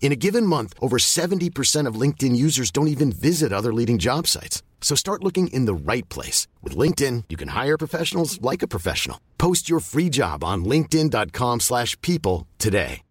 In 0.00 0.10
a 0.10 0.16
given 0.16 0.46
month, 0.46 0.72
over 0.80 0.96
70% 0.96 1.86
of 1.86 2.00
LinkedIn 2.00 2.34
users 2.34 2.70
don't 2.70 2.88
even 2.88 3.12
visit 3.12 3.52
other 3.52 3.74
leading 3.74 3.98
job 3.98 4.26
sites. 4.26 4.62
So 4.80 4.94
start 4.96 5.22
looking 5.22 5.48
in 5.48 5.66
the 5.66 5.92
right 5.92 6.08
place. 6.08 6.48
With 6.62 6.74
LinkedIn, 6.74 7.24
you 7.28 7.36
can 7.36 7.48
hire 7.48 7.76
professionals 7.76 8.40
like 8.40 8.62
a 8.62 8.68
professional. 8.68 9.20
Post 9.36 9.68
your 9.68 9.80
free 9.80 10.08
job 10.08 10.42
on 10.42 10.64
linkedin.com/people 10.64 11.58
slash 11.60 12.00
people 12.00 12.46
today. 12.58 13.02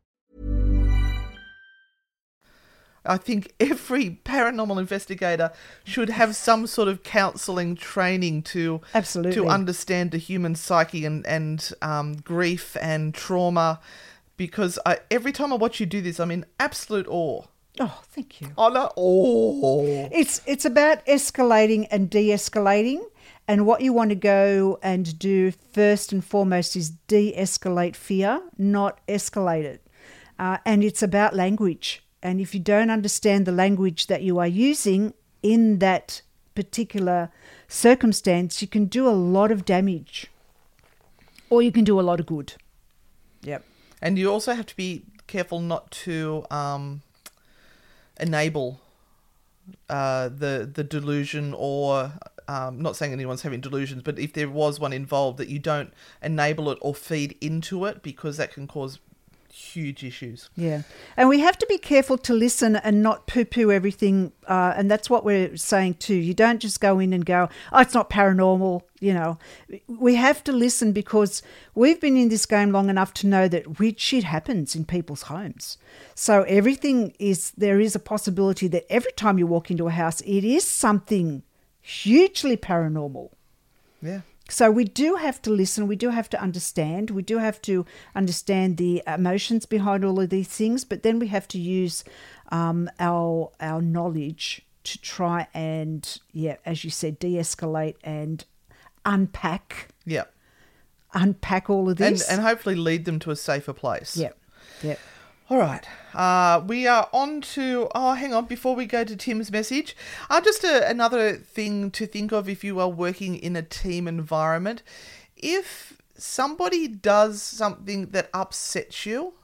I 3.08 3.18
think 3.18 3.54
every 3.60 4.20
paranormal 4.26 4.80
investigator 4.80 5.52
should 5.84 6.10
have 6.10 6.36
some 6.36 6.68
sort 6.68 6.88
of 6.88 7.04
counselling 7.04 7.76
training 7.76 8.44
to 8.44 8.82
Absolutely. 8.94 9.36
to 9.36 9.48
understand 9.48 10.12
the 10.12 10.18
human 10.18 10.56
psyche 10.56 11.06
and 11.06 11.26
and 11.26 11.72
um, 11.82 12.16
grief 12.18 12.76
and 12.82 13.14
trauma, 13.14 13.80
because 14.38 14.80
I, 14.86 15.00
every 15.12 15.32
time 15.32 15.52
I 15.52 15.56
watch 15.56 15.80
you 15.80 15.86
do 15.86 16.02
this, 16.02 16.20
I'm 16.20 16.32
in 16.32 16.46
absolute 16.60 17.08
awe. 17.10 17.44
Oh, 17.80 18.02
thank 18.06 18.42
you. 18.42 18.50
Awe. 18.58 20.10
It's 20.12 20.42
it's 20.48 20.66
about 20.66 21.06
escalating 21.06 21.88
and 21.92 22.10
de-escalating, 22.10 23.04
and 23.48 23.66
what 23.66 23.82
you 23.82 23.94
want 23.94 24.10
to 24.10 24.16
go 24.16 24.80
and 24.82 25.18
do 25.20 25.52
first 25.52 26.12
and 26.12 26.24
foremost 26.24 26.76
is 26.76 26.90
de-escalate 27.08 27.96
fear, 27.96 28.42
not 28.58 29.00
escalate 29.08 29.64
it. 29.64 29.88
Uh, 30.40 30.58
and 30.66 30.84
it's 30.84 31.04
about 31.04 31.36
language. 31.36 32.04
And 32.24 32.42
if 32.42 32.54
you 32.54 32.60
don't 32.60 32.90
understand 32.90 33.46
the 33.46 33.52
language 33.52 34.08
that 34.08 34.24
you 34.24 34.40
are 34.40 34.48
using 34.48 35.14
in 35.44 35.80
that 35.80 36.22
particular 36.56 37.30
circumstance, 37.68 38.60
you 38.62 38.68
can 38.68 38.86
do 38.86 39.08
a 39.08 39.12
lot 39.12 39.52
of 39.52 39.66
damage, 39.66 40.28
or 41.50 41.62
you 41.62 41.72
can 41.72 41.84
do 41.84 42.00
a 42.00 42.02
lot 42.02 42.20
of 42.20 42.26
good. 42.26 42.54
Yep. 43.44 43.64
And 44.02 44.18
you 44.18 44.32
also 44.32 44.54
have 44.54 44.66
to 44.68 44.76
be 44.76 45.04
careful 45.28 45.60
not 45.60 45.92
to 45.92 46.46
um, 46.52 47.02
enable 48.20 48.80
uh, 49.90 50.30
the 50.30 50.70
the 50.72 50.84
delusion 50.84 51.54
or 51.58 52.14
um, 52.48 52.82
not 52.82 52.96
saying 52.96 53.12
anyone's 53.12 53.42
having 53.42 53.60
delusions, 53.60 54.04
but 54.04 54.18
if 54.18 54.34
there 54.34 54.50
was 54.50 54.80
one 54.80 54.94
involved, 54.94 55.38
that 55.38 55.50
you 55.50 55.60
don't 55.60 55.94
enable 56.22 56.70
it 56.72 56.78
or 56.82 56.96
feed 56.96 57.36
into 57.42 57.86
it 57.86 58.02
because 58.02 58.38
that 58.38 58.54
can 58.54 58.68
cause 58.68 59.00
huge 59.58 60.04
issues. 60.04 60.50
Yeah. 60.56 60.84
And 61.16 61.30
we 61.30 61.40
have 61.40 61.58
to 61.58 61.66
be 61.68 61.78
careful 61.78 62.18
to 62.20 62.34
listen 62.34 62.76
and 62.76 63.02
not 63.02 63.28
poo 63.28 63.46
poo 63.46 63.72
everything. 63.72 64.32
Uh, 64.48 64.74
and 64.76 64.90
that's 64.90 65.10
what 65.10 65.26
we're 65.26 65.58
saying 65.58 65.96
too. 65.96 66.16
You 66.16 66.34
don't 66.34 66.60
just 66.60 66.80
go 66.80 67.00
in 67.00 67.12
and 67.12 67.26
go, 67.26 67.50
oh, 67.72 67.80
it's 67.80 67.94
not 67.94 68.10
paranormal. 68.10 68.84
You 69.00 69.14
know, 69.14 69.38
we 69.88 70.16
have 70.16 70.44
to 70.46 70.52
listen 70.52 70.92
because 70.92 71.42
we've 71.76 72.00
been 72.00 72.18
in 72.18 72.30
this 72.30 72.46
game 72.46 72.72
long 72.72 72.90
enough 72.90 73.14
to 73.16 73.28
know 73.28 73.48
that 73.48 73.80
weird 73.80 74.00
shit 74.00 74.24
happens 74.24 74.76
in 74.76 74.86
people's 74.86 75.24
homes. 75.24 75.78
So 76.16 76.44
everything 76.44 77.14
is, 77.20 77.52
there 77.52 77.80
is 77.80 77.96
a 77.96 78.00
possibility 78.00 78.68
that 78.70 78.86
every 78.92 79.12
time 79.14 79.38
you 79.38 79.48
walk 79.48 79.72
into 79.72 79.88
a 79.88 79.92
house, 79.92 80.22
it 80.22 80.44
is 80.44 80.64
something 80.64 81.44
hugely 81.82 82.58
paranormal. 82.58 83.32
Yeah. 84.02 84.22
So 84.50 84.72
we 84.72 84.86
do 84.86 85.16
have 85.16 85.42
to 85.42 85.50
listen, 85.50 85.88
we 85.88 85.98
do 85.98 86.10
have 86.10 86.30
to 86.30 86.42
understand, 86.42 87.10
we 87.12 87.22
do 87.22 87.38
have 87.38 87.62
to 87.64 87.86
understand 88.16 88.78
the 88.78 89.04
emotions 89.06 89.66
behind 89.66 90.06
all 90.06 90.20
of 90.22 90.30
these 90.30 90.48
things, 90.48 90.86
but 90.86 91.04
then 91.04 91.20
we 91.20 91.28
have 91.28 91.48
to 91.50 91.60
use 91.60 92.04
um, 92.50 92.90
our 93.00 93.52
our 93.60 93.82
knowledge 93.82 94.62
to 94.86 95.02
try 95.02 95.48
and 95.54 96.20
yeah, 96.32 96.56
as 96.66 96.84
you 96.86 96.90
said, 96.90 97.20
de-escalate 97.20 97.96
and 98.04 98.46
unpack 99.06 99.90
Yeah. 100.06 100.24
unpack 101.14 101.70
all 101.70 101.90
of 101.90 102.00
And, 102.02 102.16
this. 102.16 102.30
and 102.30 102.42
hopefully 102.42 102.76
lead 102.76 103.06
them 103.06 103.20
to 103.20 103.32
a 103.32 103.36
safer 103.36 103.74
place. 103.74 104.16
yeah, 104.16 104.32
yeah. 104.82 104.96
All 105.50 105.58
right. 105.58 105.88
Uh, 106.14 106.62
we 106.68 106.88
are 106.88 107.08
on 107.14 107.40
to. 107.40 107.88
Oh, 107.96 108.14
hang 108.14 108.34
on. 108.34 108.48
Before 108.48 108.76
we 108.76 108.86
go 108.86 109.06
to 109.06 109.16
Tim's 109.16 109.50
message, 109.50 109.96
uh, 110.30 110.42
just 110.42 110.66
a, 110.66 110.90
another 110.90 111.36
thing 111.36 111.90
to 111.92 112.06
think 112.06 112.34
of 112.34 112.50
if 112.50 112.66
you 112.66 112.82
are 112.82 112.90
working 112.90 113.36
in 113.36 113.56
a 113.56 113.62
team 113.62 114.10
environment. 114.10 114.84
If 115.38 116.02
somebody 116.18 116.90
does 116.90 117.42
something 117.42 118.08
that 118.08 118.30
upsets 118.34 119.06
you, 119.06 119.36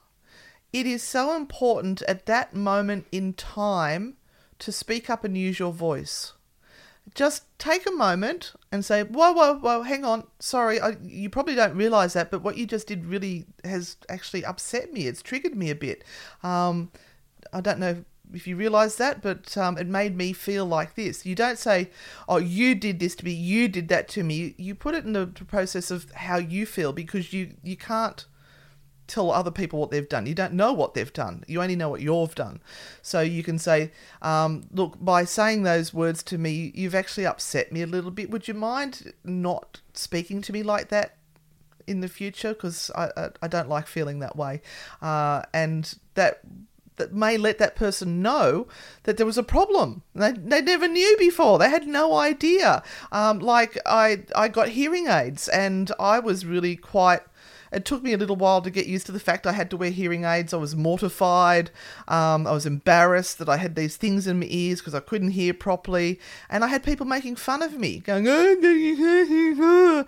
it 0.74 0.86
is 0.86 1.02
so 1.02 1.34
important 1.34 2.02
at 2.02 2.26
that 2.26 2.54
moment 2.54 3.06
in 3.10 3.32
time 3.32 4.18
to 4.58 4.72
speak 4.72 5.08
up 5.08 5.24
and 5.24 5.38
use 5.38 5.58
your 5.58 5.72
voice 5.72 6.34
just 7.14 7.44
take 7.58 7.86
a 7.86 7.92
moment 7.92 8.52
and 8.72 8.84
say, 8.84 9.02
whoa, 9.02 9.32
whoa, 9.32 9.54
whoa, 9.58 9.82
hang 9.82 10.04
on. 10.04 10.26
Sorry, 10.40 10.80
I, 10.80 10.96
you 11.02 11.30
probably 11.30 11.54
don't 11.54 11.76
realize 11.76 12.14
that, 12.14 12.30
but 12.30 12.42
what 12.42 12.56
you 12.56 12.66
just 12.66 12.86
did 12.86 13.06
really 13.06 13.46
has 13.62 13.96
actually 14.08 14.44
upset 14.44 14.92
me. 14.92 15.06
It's 15.06 15.22
triggered 15.22 15.54
me 15.54 15.70
a 15.70 15.74
bit. 15.74 16.02
Um, 16.42 16.90
I 17.52 17.60
don't 17.60 17.78
know 17.78 18.04
if 18.32 18.46
you 18.46 18.56
realize 18.56 18.96
that, 18.96 19.22
but 19.22 19.56
um, 19.56 19.78
it 19.78 19.86
made 19.86 20.16
me 20.16 20.32
feel 20.32 20.66
like 20.66 20.94
this. 20.94 21.24
You 21.24 21.34
don't 21.34 21.58
say, 21.58 21.90
oh, 22.28 22.38
you 22.38 22.74
did 22.74 22.98
this 22.98 23.14
to 23.16 23.24
me, 23.24 23.32
you 23.32 23.68
did 23.68 23.88
that 23.88 24.08
to 24.08 24.24
me. 24.24 24.54
You 24.56 24.74
put 24.74 24.94
it 24.94 25.04
in 25.04 25.12
the 25.12 25.26
process 25.26 25.90
of 25.90 26.10
how 26.12 26.38
you 26.38 26.66
feel 26.66 26.92
because 26.92 27.32
you, 27.32 27.54
you 27.62 27.76
can't 27.76 28.24
tell 29.06 29.30
other 29.30 29.50
people 29.50 29.78
what 29.78 29.90
they've 29.90 30.08
done. 30.08 30.26
You 30.26 30.34
don't 30.34 30.54
know 30.54 30.72
what 30.72 30.94
they've 30.94 31.12
done. 31.12 31.44
You 31.46 31.62
only 31.62 31.76
know 31.76 31.88
what 31.88 32.00
you've 32.00 32.34
done. 32.34 32.60
So 33.02 33.20
you 33.20 33.42
can 33.42 33.58
say, 33.58 33.92
um, 34.22 34.64
look, 34.72 34.96
by 35.02 35.24
saying 35.24 35.62
those 35.62 35.92
words 35.92 36.22
to 36.24 36.38
me, 36.38 36.72
you've 36.74 36.94
actually 36.94 37.26
upset 37.26 37.72
me 37.72 37.82
a 37.82 37.86
little 37.86 38.10
bit. 38.10 38.30
Would 38.30 38.48
you 38.48 38.54
mind 38.54 39.12
not 39.24 39.80
speaking 39.92 40.40
to 40.42 40.52
me 40.52 40.62
like 40.62 40.88
that 40.88 41.16
in 41.86 42.00
the 42.00 42.08
future? 42.08 42.54
Because 42.54 42.90
I, 42.94 43.10
I, 43.16 43.28
I 43.42 43.48
don't 43.48 43.68
like 43.68 43.86
feeling 43.86 44.20
that 44.20 44.36
way. 44.36 44.62
Uh, 45.02 45.42
and 45.52 45.94
that 46.14 46.40
that 46.96 47.12
may 47.12 47.36
let 47.36 47.58
that 47.58 47.74
person 47.74 48.22
know 48.22 48.68
that 49.02 49.16
there 49.16 49.26
was 49.26 49.36
a 49.36 49.42
problem. 49.42 50.02
They, 50.14 50.30
they 50.30 50.62
never 50.62 50.86
knew 50.86 51.16
before. 51.18 51.58
They 51.58 51.68
had 51.68 51.88
no 51.88 52.14
idea. 52.14 52.82
Um, 53.10 53.40
like 53.40 53.76
I 53.84 54.22
I 54.36 54.48
got 54.48 54.68
hearing 54.68 55.08
aids 55.08 55.48
and 55.48 55.90
I 55.98 56.20
was 56.20 56.46
really 56.46 56.76
quite 56.76 57.22
it 57.74 57.84
took 57.84 58.02
me 58.02 58.12
a 58.12 58.16
little 58.18 58.36
while 58.36 58.62
to 58.62 58.70
get 58.70 58.86
used 58.86 59.06
to 59.06 59.12
the 59.12 59.20
fact 59.20 59.46
I 59.46 59.52
had 59.52 59.68
to 59.70 59.76
wear 59.76 59.90
hearing 59.90 60.24
aids. 60.24 60.54
I 60.54 60.58
was 60.58 60.74
mortified. 60.76 61.70
Um, 62.08 62.46
I 62.46 62.52
was 62.52 62.66
embarrassed 62.66 63.38
that 63.38 63.48
I 63.48 63.56
had 63.56 63.74
these 63.74 63.96
things 63.96 64.26
in 64.26 64.40
my 64.40 64.46
ears 64.48 64.80
because 64.80 64.94
I 64.94 65.00
couldn't 65.00 65.30
hear 65.30 65.52
properly. 65.54 66.20
And 66.48 66.64
I 66.64 66.68
had 66.68 66.82
people 66.82 67.06
making 67.06 67.36
fun 67.36 67.62
of 67.62 67.78
me, 67.78 67.98
going, 67.98 68.26
oh, 68.28 70.04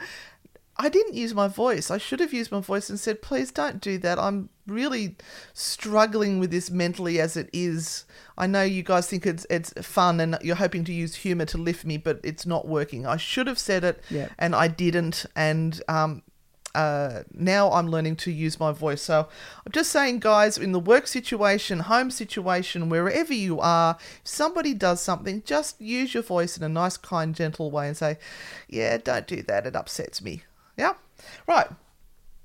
I 0.79 0.89
didn't 0.91 1.15
use 1.15 1.33
my 1.35 1.49
voice. 1.49 1.91
I 1.91 1.97
should 1.97 2.21
have 2.21 2.35
used 2.35 2.53
my 2.53 2.61
voice 2.61 2.91
and 2.91 3.01
said, 3.01 3.23
please 3.23 3.51
don't 3.51 3.81
do 3.81 3.97
that. 3.99 4.19
I'm 4.19 4.51
really 4.67 5.17
struggling 5.55 6.39
with 6.39 6.51
this 6.51 6.71
mentally 6.71 7.19
as 7.19 7.35
it 7.37 7.49
is. 7.53 8.05
I 8.37 8.47
know 8.47 8.63
you 8.63 8.83
guys 8.83 9.07
think 9.09 9.25
it's 9.25 9.47
it's 9.49 9.73
fun 9.81 10.21
and 10.21 10.37
you're 10.43 10.57
hoping 10.57 10.85
to 10.85 10.93
use 10.93 11.15
humor 11.15 11.47
to 11.47 11.57
lift 11.59 11.87
me, 11.87 11.97
but 11.97 12.21
it's 12.23 12.45
not 12.45 12.69
working. 12.69 13.07
I 13.07 13.17
should 13.17 13.47
have 13.47 13.59
said 13.59 13.85
it 13.85 14.03
Yeah. 14.11 14.29
and 14.39 14.55
I 14.55 14.69
didn't. 14.69 15.25
And 15.35 15.81
um, 15.89 16.23
uh, 16.77 17.23
now 17.33 17.73
I'm 17.73 17.89
learning 17.91 18.17
to 18.17 18.31
use 18.31 18.61
my 18.61 18.71
voice. 18.71 19.01
So 19.03 19.29
I'm 19.65 19.73
just 19.73 19.91
saying, 19.91 20.19
guys, 20.21 20.59
in 20.59 20.73
the 20.73 20.79
work 20.79 21.07
situation, 21.07 21.81
home 21.81 22.11
situation, 22.11 22.91
wherever 22.91 23.33
you 23.33 23.59
are, 23.61 23.97
if 24.01 24.21
somebody 24.25 24.75
does 24.75 25.01
something, 25.01 25.43
just 25.45 25.81
use 25.81 26.13
your 26.13 26.23
voice 26.23 26.57
in 26.57 26.63
a 26.63 26.69
nice, 26.69 26.97
kind, 26.99 27.35
gentle 27.35 27.71
way 27.71 27.89
and 27.89 27.97
say, 27.97 28.19
yeah, 28.69 28.99
don't 28.99 29.27
do 29.27 29.43
that. 29.43 29.67
It 29.67 29.75
upsets 29.75 30.21
me. 30.21 30.43
Yeah? 30.77 30.95
Right. 31.49 31.69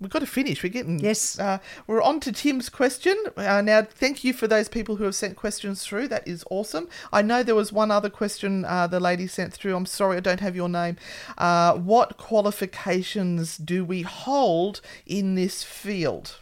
We've 0.01 0.09
got 0.09 0.19
to 0.19 0.25
finish. 0.25 0.63
We're 0.63 0.69
getting 0.69 0.97
Yes. 0.99 1.37
Uh, 1.37 1.59
we're 1.85 2.01
on 2.01 2.19
to 2.21 2.31
Tim's 2.31 2.69
question 2.69 3.15
uh, 3.37 3.61
now. 3.61 3.83
Thank 3.83 4.23
you 4.23 4.33
for 4.33 4.47
those 4.47 4.67
people 4.67 4.95
who 4.95 5.03
have 5.03 5.13
sent 5.13 5.35
questions 5.35 5.85
through. 5.85 6.07
That 6.07 6.27
is 6.27 6.43
awesome. 6.49 6.89
I 7.13 7.21
know 7.21 7.43
there 7.43 7.53
was 7.53 7.71
one 7.71 7.91
other 7.91 8.09
question 8.09 8.65
uh, 8.65 8.87
the 8.87 8.99
lady 8.99 9.27
sent 9.27 9.53
through. 9.53 9.75
I'm 9.75 9.85
sorry, 9.85 10.17
I 10.17 10.19
don't 10.19 10.39
have 10.39 10.55
your 10.55 10.69
name. 10.69 10.97
Uh, 11.37 11.75
what 11.75 12.17
qualifications 12.17 13.57
do 13.57 13.85
we 13.85 14.01
hold 14.01 14.81
in 15.05 15.35
this 15.35 15.63
field? 15.63 16.39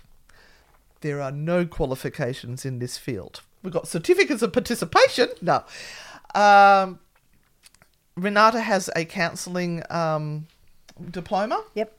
There 1.01 1.21
are 1.21 1.31
no 1.31 1.65
qualifications 1.65 2.63
in 2.63 2.79
this 2.79 2.97
field. 2.97 3.41
We've 3.61 3.73
got 3.73 3.89
certificates 3.89 4.41
of 4.41 4.53
participation. 4.53 5.27
No. 5.41 5.65
Um, 6.33 6.99
Renata 8.15 8.61
has 8.61 8.89
a 8.95 9.03
counselling 9.03 9.83
um, 9.89 10.47
diploma. 11.11 11.61
Yep. 11.75 11.93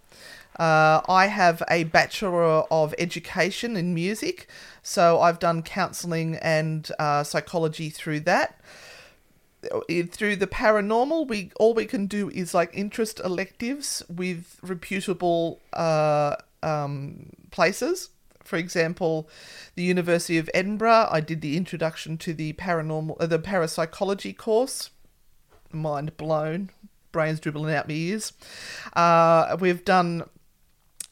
Uh, 0.60 1.00
I 1.08 1.28
have 1.28 1.62
a 1.70 1.84
Bachelor 1.84 2.64
of 2.70 2.94
Education 2.98 3.78
in 3.78 3.94
Music, 3.94 4.46
so 4.82 5.18
I've 5.18 5.38
done 5.38 5.62
counselling 5.62 6.36
and 6.36 6.86
uh, 6.98 7.24
psychology 7.24 7.88
through 7.88 8.20
that. 8.20 8.60
Uh, 9.72 9.80
Through 10.10 10.36
the 10.36 10.46
paranormal, 10.46 11.28
we 11.28 11.50
all 11.58 11.72
we 11.72 11.86
can 11.86 12.06
do 12.06 12.28
is 12.28 12.52
like 12.52 12.70
interest 12.74 13.20
electives 13.24 14.02
with 14.08 14.58
reputable 14.62 15.60
uh, 15.72 16.36
um, 16.62 17.30
places. 17.50 18.10
For 18.44 18.56
example, 18.56 19.30
the 19.76 19.82
University 19.82 20.36
of 20.36 20.50
Edinburgh, 20.52 21.08
I 21.10 21.20
did 21.20 21.40
the 21.40 21.56
introduction 21.56 22.18
to 22.18 22.34
the 22.34 22.52
paranormal, 22.54 23.16
uh, 23.18 23.26
the 23.26 23.38
parapsychology 23.38 24.34
course 24.34 24.90
mind 25.72 26.16
blown, 26.18 26.68
brains 27.12 27.40
dribbling 27.40 27.74
out 27.74 27.88
my 27.88 27.94
ears. 27.94 28.32
Uh, 28.94 29.56
we've 29.58 29.84
done 29.86 30.24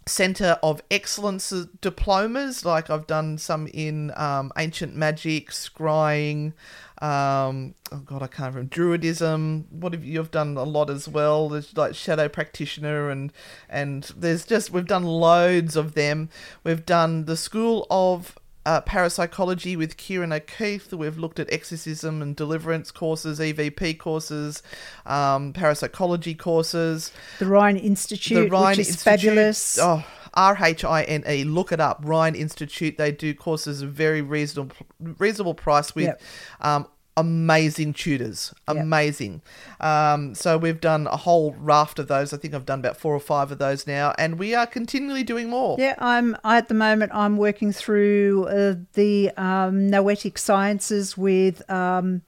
Centre 0.09 0.59
of 0.63 0.83
Excellence 0.91 1.51
diplomas, 1.81 2.65
like 2.65 2.91
I've 2.91 3.07
done 3.07 3.39
some 3.39 3.67
in 3.69 4.13
um, 4.17 4.53
ancient 4.57 4.97
magic, 4.97 5.51
scrying. 5.51 6.53
Um, 7.01 7.75
oh 7.93 7.99
god, 8.05 8.23
I 8.23 8.27
can't 8.27 8.55
remember 8.55 8.75
Druidism. 8.75 9.71
What 9.71 9.93
have 9.93 10.05
you? 10.05 10.15
You've 10.15 10.31
done 10.31 10.57
a 10.57 10.65
lot 10.65 10.91
as 10.91 11.09
well. 11.09 11.49
There's 11.49 11.77
like 11.77 11.95
shadow 11.95 12.29
practitioner 12.29 13.11
and 13.11 13.33
and 13.69 14.05
there's 14.17 14.45
just 14.45 14.71
we've 14.71 14.87
done 14.87 15.05
loads 15.05 15.77
of 15.77 15.95
them. 15.95 16.29
We've 16.65 16.85
done 16.85 17.27
the 17.27 17.37
School 17.37 17.87
of 17.91 18.37
uh, 18.69 18.83
parapsychology 18.83 19.77
with 19.77 19.97
Ciarán 19.97 20.35
O'Keeffe. 20.35 20.93
We've 20.93 21.17
looked 21.17 21.41
at 21.41 21.51
exorcism 21.51 22.21
and 22.21 22.37
deliverance 22.37 22.91
courses, 22.91 23.41
EVP 23.41 23.99
courses, 23.99 24.63
um, 25.07 25.55
parapsychology 25.55 26.35
courses. 26.35 27.11
The 27.39 27.47
Rhine 27.47 27.79
Institute, 27.79 28.53
which 28.53 28.79
is 28.79 29.03
fabulous. 29.03 29.79
Oh, 29.81 30.05
R 30.35 30.59
H 30.61 30.85
I 30.85 31.03
N 31.05 31.25
E. 31.27 31.45
Look 31.45 31.73
it 31.73 31.81
up. 31.81 32.01
Rhine 32.05 32.35
Institute. 32.35 32.99
They 32.99 33.11
do 33.11 33.33
courses 33.33 33.81
at 33.81 33.89
very 33.89 34.21
reasonable 34.21 34.77
reasonable 35.01 35.55
price 35.55 35.95
with 35.95 36.05
Yep. 36.05 36.23
um, 36.61 36.87
amazing 37.19 37.93
tutors. 37.93 38.55
Yep. 38.69 38.77
Amazing. 38.77 39.43
Um, 39.81 40.35
so 40.35 40.57
we've 40.59 40.81
done 40.81 41.07
a 41.07 41.17
whole 41.17 41.55
raft 41.59 41.99
of 41.99 42.09
those. 42.09 42.33
I 42.33 42.37
think 42.37 42.55
I've 42.55 42.67
done 42.67 42.81
about 42.81 42.97
four 42.97 43.15
or 43.15 43.21
five 43.21 43.53
of 43.53 43.59
those 43.59 43.87
now, 43.87 44.15
and 44.19 44.39
we 44.39 44.55
are 44.55 44.67
continually 44.67 45.25
doing 45.25 45.49
more. 45.51 45.77
Yeah, 45.79 45.95
I'm 45.99 46.37
I, 46.45 46.59
at 46.59 46.69
the 46.69 46.75
moment. 46.75 47.13
I'm 47.15 47.37
working 47.37 47.73
through 47.73 48.47
uh, 48.49 48.75
the 48.95 49.31
um, 49.37 49.89
noetic 49.89 50.39
sciences 50.39 51.17
with 51.17 51.69
um, 51.71 52.23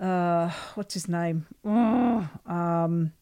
uh, 0.00 0.50
what's 0.74 0.94
his 0.94 1.08
name? 1.08 1.46
Oh, 1.64 2.28
um, 2.46 3.12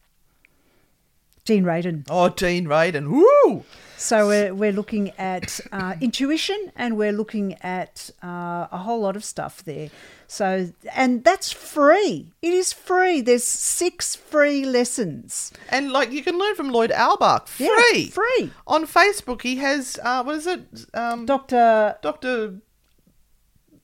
Dean 1.49 1.63
Radin. 1.63 2.05
Oh, 2.07 2.29
Dean 2.29 2.67
Radin. 2.67 3.09
Woo! 3.09 3.63
So 3.97 4.27
we're, 4.27 4.53
we're 4.53 4.71
looking 4.71 5.09
at 5.17 5.59
uh, 5.71 5.95
intuition 5.99 6.71
and 6.75 6.95
we're 6.95 7.11
looking 7.11 7.55
at 7.61 8.11
uh, 8.23 8.67
a 8.71 8.77
whole 8.77 9.01
lot 9.01 9.15
of 9.15 9.25
stuff 9.25 9.63
there. 9.63 9.89
So, 10.27 10.71
and 10.93 11.23
that's 11.23 11.51
free. 11.51 12.27
It 12.43 12.53
is 12.53 12.71
free. 12.71 13.21
There's 13.21 13.43
six 13.43 14.15
free 14.15 14.63
lessons. 14.63 15.51
And 15.69 15.91
like 15.91 16.11
you 16.11 16.21
can 16.21 16.37
learn 16.37 16.53
from 16.53 16.69
Loyd 16.69 16.91
Auerbach 16.91 17.47
free. 17.47 17.65
Yeah, 17.65 18.11
free. 18.11 18.51
On 18.67 18.85
Facebook, 18.85 19.41
he 19.41 19.55
has 19.55 19.97
uh, 20.03 20.21
what 20.21 20.35
is 20.35 20.45
it? 20.45 20.61
Um, 20.93 21.25
Dr. 21.25 21.97
Doctor 22.03 22.61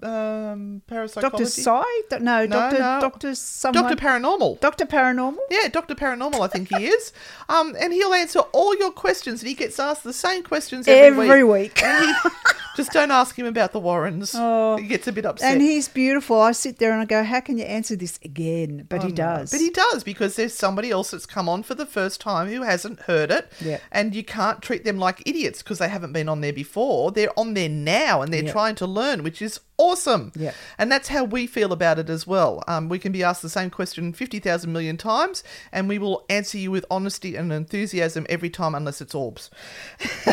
um, 0.06 0.82
parapsychology. 0.88 1.38
Dr. 1.44 1.46
Sai? 1.46 1.84
Do- 2.10 2.20
No, 2.20 2.46
No, 2.46 2.48
Dr. 2.48 2.80
no. 2.80 3.00
Dr. 3.02 3.36
Someone. 3.36 3.84
Doctor 3.84 3.96
Paranormal. 4.02 4.60
Dr. 4.60 4.86
Paranormal? 4.86 5.38
Yeah, 5.50 5.68
Doctor 5.70 5.96
Paranormal, 5.96 6.41
I 6.41 6.48
think 6.48 6.70
he 6.76 6.86
is. 6.88 7.12
Um, 7.50 7.76
and 7.80 7.94
he'll 7.94 8.13
answer 8.13 8.39
all 8.52 8.76
your 8.78 8.91
questions, 8.91 9.41
and 9.41 9.50
he 9.50 9.56
gets 9.56 9.80
asked 9.80 10.04
the 10.04 10.13
same 10.13 10.44
questions 10.44 10.88
every, 10.88 11.26
Every 11.28 11.44
week. 11.44 11.82
And 11.84 12.06
he, 12.06 12.30
just 12.76 12.91
don't 12.91 13.12
ask 13.12 13.38
him 13.38 13.46
about 13.46 13.72
the 13.72 13.80
Warrens. 13.80 14.34
Oh. 14.36 14.78
he 14.78 14.88
gets 14.88 15.08
a 15.08 15.12
bit 15.12 15.26
upset. 15.26 15.52
And 15.54 15.62
he's 15.62 15.88
beautiful. 15.88 16.39
I 16.41 16.52
sit 16.52 16.78
there 16.80 16.91
and 16.91 17.02
I 17.02 17.06
go, 17.06 17.24
how 17.24 17.39
can 17.39 17.58
you 17.58 17.63
answer 17.65 17.96
this 17.96 18.20
again? 18.24 18.86
But 18.89 19.02
he 19.04 19.10
No, 19.10 19.15
does. 19.15 19.52
But 19.52 19.60
he 19.62 19.70
does 19.70 20.04
because 20.04 20.36
there's 20.36 20.54
somebody 20.54 20.91
else 20.91 21.12
that's 21.12 21.26
come 21.26 21.48
on 21.50 21.63
for 21.63 21.76
the 21.76 21.86
first 21.86 22.20
time 22.22 22.48
who 22.50 22.63
hasn't 22.63 23.02
heard 23.02 23.32
it. 23.32 23.52
Yeah. 23.62 23.80
And 23.91 24.13
you 24.15 24.24
can't 24.24 24.62
treat 24.62 24.84
them 24.84 24.98
like 24.98 25.22
idiots 25.26 25.62
because 25.63 25.80
they 25.80 25.89
haven't 25.89 26.13
been 26.13 26.28
on 26.30 26.41
there 26.41 26.54
before. 26.54 27.12
They're 27.12 27.38
on 27.39 27.54
there 27.54 27.70
now 27.70 28.22
and 28.22 28.34
they're 28.34 28.44
Yeah. 28.44 28.52
trying 28.52 28.76
to 28.76 28.86
learn, 28.86 29.24
which 29.24 29.41
is 29.41 29.60
awesome. 29.78 30.32
Yeah. 30.36 30.54
And 30.78 30.92
that's 30.92 31.10
how 31.10 31.24
we 31.24 31.48
feel 31.48 31.72
about 31.72 32.00
it 32.00 32.10
as 32.10 32.26
well. 32.26 32.64
Um, 32.68 32.90
we 32.90 33.00
can 33.00 33.12
be 33.12 33.24
asked 33.24 33.42
the 33.42 33.50
same 33.50 33.70
question 33.70 34.14
50,000 34.14 34.72
million 34.72 34.98
times 34.98 35.44
and 35.72 35.88
we 35.88 35.98
will 36.00 36.26
answer 36.30 36.58
you 36.58 36.72
with 36.72 36.86
honesty 36.90 37.36
and 37.36 37.52
enthusiasm 37.52 38.26
every 38.30 38.50
time 38.50 38.76
unless 38.76 39.02
it's 39.02 39.16
orbs. 39.16 39.50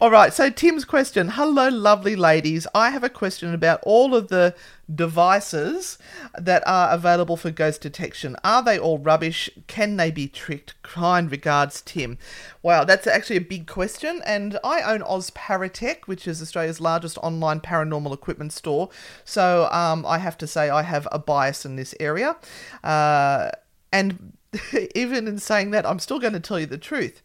All 0.00 0.10
right, 0.10 0.32
so 0.32 0.50
Tim's 0.50 0.84
question. 0.84 1.28
Hello, 1.28 1.68
lovely 1.68 2.16
ladies. 2.16 2.66
I 2.74 2.90
have 2.90 3.04
a 3.04 3.08
question 3.08 3.54
about 3.54 3.80
all 3.84 4.14
of 4.14 4.28
the 4.28 4.54
devices 4.92 5.98
that 6.38 6.62
are 6.66 6.90
available 6.90 7.36
for 7.36 7.50
ghost 7.50 7.80
detection. 7.80 8.36
Are 8.44 8.62
they 8.62 8.78
all 8.78 8.98
rubbish? 8.98 9.50
Can 9.66 9.96
they 9.96 10.10
be 10.10 10.28
tricked? 10.28 10.80
Kind 10.82 11.30
regards, 11.30 11.82
Tim. 11.82 12.18
Wow, 12.62 12.84
that's 12.84 13.06
actually 13.06 13.36
a 13.36 13.42
big 13.42 13.66
question. 13.66 14.22
And 14.26 14.58
I 14.64 14.82
own 14.82 15.02
Oz 15.02 15.30
Paratech, 15.30 16.06
which 16.06 16.28
is 16.28 16.42
Australia's 16.42 16.80
largest 16.80 17.18
online 17.18 17.60
paranormal 17.60 18.12
equipment 18.12 18.52
store. 18.52 18.90
So 19.24 19.68
um, 19.70 20.04
I 20.06 20.18
have 20.18 20.38
to 20.38 20.46
say 20.46 20.70
I 20.70 20.82
have 20.82 21.08
a 21.12 21.18
bias 21.18 21.64
in 21.64 21.76
this 21.76 21.94
area. 22.00 22.36
Uh, 22.82 23.50
and 23.92 24.32
even 24.94 25.26
in 25.28 25.38
saying 25.38 25.70
that, 25.70 25.86
I'm 25.86 25.98
still 25.98 26.18
going 26.18 26.32
to 26.32 26.40
tell 26.40 26.58
you 26.58 26.66
the 26.66 26.78
truth. 26.78 27.22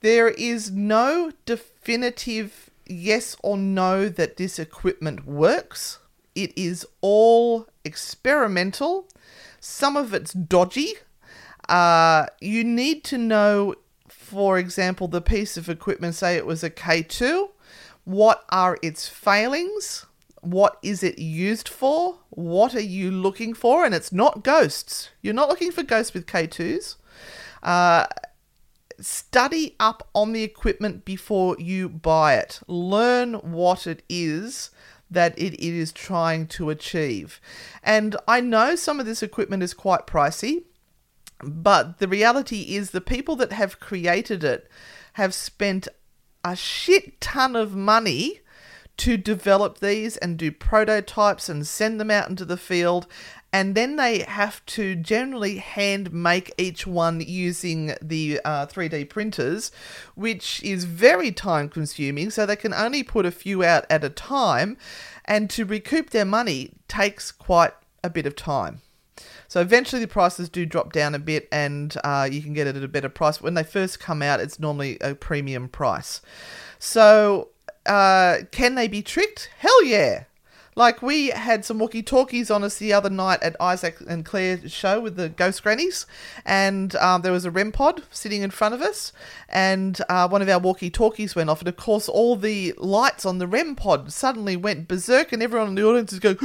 There 0.00 0.28
is 0.28 0.70
no 0.70 1.32
definitive 1.44 2.70
yes 2.86 3.36
or 3.42 3.56
no 3.56 4.08
that 4.08 4.36
this 4.36 4.58
equipment 4.58 5.26
works. 5.26 5.98
It 6.38 6.56
is 6.56 6.86
all 7.00 7.66
experimental. 7.84 9.08
Some 9.58 9.96
of 9.96 10.14
it's 10.14 10.32
dodgy. 10.32 10.94
Uh, 11.68 12.26
you 12.40 12.62
need 12.62 13.02
to 13.04 13.18
know, 13.18 13.74
for 14.08 14.56
example, 14.56 15.08
the 15.08 15.20
piece 15.20 15.56
of 15.56 15.68
equipment, 15.68 16.14
say 16.14 16.36
it 16.36 16.46
was 16.46 16.62
a 16.62 16.70
K2, 16.70 17.48
what 18.04 18.44
are 18.50 18.78
its 18.82 19.08
failings? 19.08 20.06
What 20.40 20.78
is 20.80 21.02
it 21.02 21.18
used 21.18 21.68
for? 21.68 22.20
What 22.30 22.72
are 22.76 22.80
you 22.80 23.10
looking 23.10 23.52
for? 23.52 23.84
And 23.84 23.92
it's 23.92 24.12
not 24.12 24.44
ghosts. 24.44 25.10
You're 25.20 25.34
not 25.34 25.48
looking 25.48 25.72
for 25.72 25.82
ghosts 25.82 26.14
with 26.14 26.24
K2s. 26.24 26.94
Uh, 27.64 28.06
study 29.00 29.74
up 29.80 30.08
on 30.14 30.32
the 30.32 30.44
equipment 30.44 31.04
before 31.04 31.56
you 31.58 31.88
buy 31.88 32.36
it. 32.36 32.60
Learn 32.68 33.34
what 33.34 33.88
it 33.88 34.04
is 34.08 34.70
that 35.10 35.38
it 35.38 35.58
is 35.60 35.92
trying 35.92 36.46
to 36.46 36.70
achieve. 36.70 37.40
And 37.82 38.16
I 38.26 38.40
know 38.40 38.76
some 38.76 39.00
of 39.00 39.06
this 39.06 39.22
equipment 39.22 39.62
is 39.62 39.74
quite 39.74 40.06
pricey, 40.06 40.64
but 41.42 41.98
the 41.98 42.08
reality 42.08 42.74
is 42.76 42.90
the 42.90 43.00
people 43.00 43.36
that 43.36 43.52
have 43.52 43.80
created 43.80 44.44
it 44.44 44.68
have 45.14 45.32
spent 45.34 45.88
a 46.44 46.54
shit 46.54 47.20
ton 47.20 47.56
of 47.56 47.74
money 47.74 48.40
to 48.98 49.16
develop 49.16 49.78
these 49.78 50.16
and 50.16 50.36
do 50.36 50.50
prototypes 50.50 51.48
and 51.48 51.66
send 51.66 52.00
them 52.00 52.10
out 52.10 52.28
into 52.28 52.44
the 52.44 52.56
field 52.56 53.06
and 53.52 53.74
then 53.74 53.96
they 53.96 54.20
have 54.20 54.64
to 54.66 54.94
generally 54.94 55.56
hand 55.56 56.12
make 56.12 56.52
each 56.58 56.86
one 56.86 57.20
using 57.20 57.94
the 58.02 58.40
uh, 58.44 58.66
3D 58.66 59.08
printers, 59.08 59.72
which 60.14 60.62
is 60.62 60.84
very 60.84 61.32
time 61.32 61.68
consuming. 61.68 62.30
So 62.30 62.44
they 62.44 62.56
can 62.56 62.74
only 62.74 63.02
put 63.02 63.24
a 63.24 63.30
few 63.30 63.64
out 63.64 63.86
at 63.88 64.04
a 64.04 64.10
time, 64.10 64.76
and 65.24 65.48
to 65.50 65.64
recoup 65.64 66.10
their 66.10 66.26
money 66.26 66.72
takes 66.88 67.32
quite 67.32 67.72
a 68.04 68.10
bit 68.10 68.26
of 68.26 68.36
time. 68.36 68.82
So 69.48 69.60
eventually 69.60 70.00
the 70.00 70.08
prices 70.08 70.48
do 70.48 70.66
drop 70.66 70.92
down 70.92 71.14
a 71.14 71.18
bit 71.18 71.48
and 71.50 71.96
uh, 72.04 72.28
you 72.30 72.42
can 72.42 72.52
get 72.52 72.66
it 72.66 72.76
at 72.76 72.84
a 72.84 72.88
better 72.88 73.08
price. 73.08 73.40
When 73.40 73.54
they 73.54 73.64
first 73.64 73.98
come 73.98 74.22
out, 74.22 74.40
it's 74.40 74.60
normally 74.60 74.98
a 75.00 75.14
premium 75.14 75.68
price. 75.68 76.20
So 76.78 77.48
uh, 77.86 78.38
can 78.52 78.74
they 78.74 78.88
be 78.88 79.02
tricked? 79.02 79.50
Hell 79.58 79.84
yeah. 79.84 80.24
Like 80.78 81.02
we 81.02 81.30
had 81.30 81.64
some 81.64 81.80
walkie 81.80 82.04
talkies 82.04 82.52
on 82.52 82.62
us 82.62 82.78
the 82.78 82.92
other 82.92 83.10
night 83.10 83.42
at 83.42 83.60
Isaac 83.60 83.96
and 84.06 84.24
Claire's 84.24 84.70
show 84.70 85.00
with 85.00 85.16
the 85.16 85.28
Ghost 85.28 85.64
Grannies, 85.64 86.06
and 86.44 86.94
um, 86.94 87.22
there 87.22 87.32
was 87.32 87.44
a 87.44 87.50
REM 87.50 87.72
pod 87.72 88.04
sitting 88.12 88.42
in 88.42 88.52
front 88.52 88.76
of 88.76 88.80
us, 88.80 89.12
and 89.48 90.00
uh, 90.08 90.28
one 90.28 90.40
of 90.40 90.48
our 90.48 90.60
walkie 90.60 90.88
talkies 90.88 91.34
went 91.34 91.50
off, 91.50 91.58
and 91.58 91.66
of 91.66 91.76
course 91.76 92.08
all 92.08 92.36
the 92.36 92.74
lights 92.78 93.26
on 93.26 93.38
the 93.38 93.48
REM 93.48 93.74
pod 93.74 94.12
suddenly 94.12 94.54
went 94.54 94.86
berserk, 94.86 95.32
and 95.32 95.42
everyone 95.42 95.70
in 95.70 95.74
the 95.74 95.84
audience 95.84 96.12
is 96.12 96.20
going. 96.20 96.38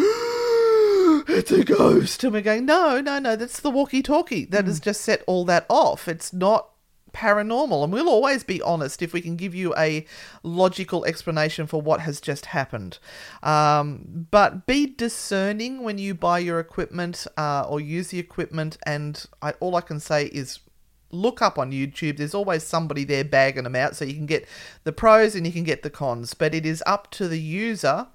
it's 1.28 1.52
a 1.52 1.63
ghost. 1.63 2.24
And 2.24 2.34
we're 2.34 2.41
going, 2.41 2.65
no, 2.65 3.00
no, 3.02 3.19
no, 3.19 3.36
that's 3.36 3.60
the 3.60 3.69
walkie 3.69 4.02
talkie 4.02 4.46
that 4.46 4.65
has 4.65 4.80
just 4.80 5.02
set 5.02 5.22
all 5.28 5.46
that 5.46 5.67
off. 5.69 6.08
It's 6.08 6.34
not 6.34 6.72
paranormal. 7.13 7.84
And 7.84 7.93
we'll 7.93 8.10
always 8.10 8.43
be 8.43 8.62
honest 8.62 9.02
if 9.02 9.13
we 9.13 9.21
can 9.21 9.36
give 9.36 9.56
you 9.56 9.73
a 9.78 10.06
logical 10.41 11.06
explanation 11.06 11.67
for 11.67 11.82
what 11.82 12.02
has 12.02 12.19
just 12.19 12.47
happened. 12.47 12.99
Um, 13.41 14.28
but 14.32 14.65
be 14.65 14.88
discerning 14.88 15.84
when 15.84 15.97
you 15.97 16.13
buy 16.13 16.39
your 16.39 16.60
equipment 16.60 17.26
uh, 17.38 17.65
or 17.67 17.80
use 17.80 18.10
the 18.10 18.19
equipment. 18.19 18.78
And 18.86 19.23
I, 19.41 19.52
all 19.60 19.76
I 19.76 19.82
can 19.82 19.99
say 19.99 20.26
is 20.26 20.60
look 21.12 21.41
up 21.41 21.58
on 21.58 21.71
YouTube. 21.71 22.17
There's 22.17 22.34
always 22.34 22.63
somebody 22.63 23.04
there 23.04 23.23
bagging 23.23 23.63
them 23.63 23.76
out, 23.76 23.95
so 23.95 24.04
you 24.04 24.15
can 24.15 24.26
get 24.26 24.47
the 24.84 24.91
pros 24.91 25.36
and 25.36 25.45
you 25.45 25.54
can 25.54 25.63
get 25.63 25.84
the 25.84 25.89
cons. 25.89 26.34
But 26.34 26.54
it 26.54 26.65
is 26.65 26.84
up 26.86 27.12
to 27.12 27.28
the 27.28 27.39
user 27.39 28.08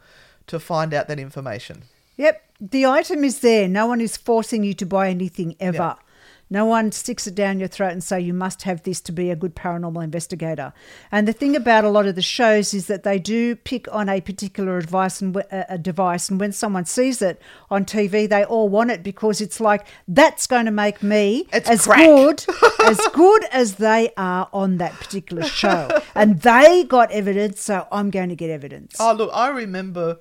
to 0.49 0.59
find 0.61 0.93
out 0.93 1.09
that 1.09 1.19
information. 1.19 1.85
Yep, 2.17 2.43
the 2.61 2.87
item 2.87 3.23
is 3.23 3.41
there. 3.41 3.69
No 3.69 3.87
one 3.87 4.01
is 4.01 4.17
forcing 4.17 4.65
you 4.65 4.75
to 4.75 4.87
buy 4.87 5.09
anything 5.09 5.55
ever. 5.61 5.77
Yeah. 5.77 6.08
No 6.51 6.65
one 6.65 6.93
sticks 6.93 7.27
it 7.27 7.35
down 7.35 7.59
your 7.59 7.69
throat 7.69 7.93
and 7.93 8.03
say 8.03 8.21
you 8.21 8.33
must 8.35 8.63
have 8.63 8.83
this 8.83 9.01
to 9.03 9.13
be 9.13 9.31
a 9.31 9.37
good 9.37 9.55
paranormal 9.55 10.03
investigator. 10.03 10.73
And 11.13 11.29
the 11.29 11.33
thing 11.33 11.55
about 11.55 11.85
a 11.85 11.91
lot 11.91 12.07
of 12.07 12.15
the 12.15 12.23
shows 12.23 12.73
is 12.73 12.87
that 12.87 13.03
they 13.03 13.19
do 13.19 13.55
pick 13.55 13.87
on 13.95 14.09
a 14.09 14.21
particular 14.21 14.79
advice 14.79 15.21
and 15.21 15.37
a 15.37 15.55
uh, 15.55 15.65
a 15.71 15.79
device, 15.79 16.29
and 16.31 16.41
when 16.41 16.53
someone 16.53 16.85
sees 16.85 17.21
it 17.21 17.41
on 17.71 17.85
TV, 17.85 18.29
they 18.29 18.45
all 18.45 18.69
want 18.69 18.91
it 18.91 19.03
because 19.03 19.41
it's 19.41 19.61
like 19.61 19.87
that's 20.07 20.47
going 20.47 20.65
to 20.65 20.71
make 20.71 21.03
me 21.03 21.47
It's 21.53 21.69
as 21.69 21.85
crack." 21.85 22.07
good 22.07 22.45
as 22.85 22.99
good 23.13 23.45
as 23.53 23.75
they 23.75 24.11
are 24.17 24.49
on 24.53 24.79
that 24.79 24.93
particular 24.95 25.43
show. 25.45 25.89
and 26.15 26.41
they 26.43 26.85
got 26.85 27.11
evidence, 27.13 27.61
so 27.63 27.87
I'm 27.93 28.11
going 28.11 28.31
to 28.31 28.37
get 28.37 28.51
evidence. 28.51 28.97
Oh, 28.99 29.13
look, 29.13 29.31
I 29.35 29.49
remember 29.49 30.19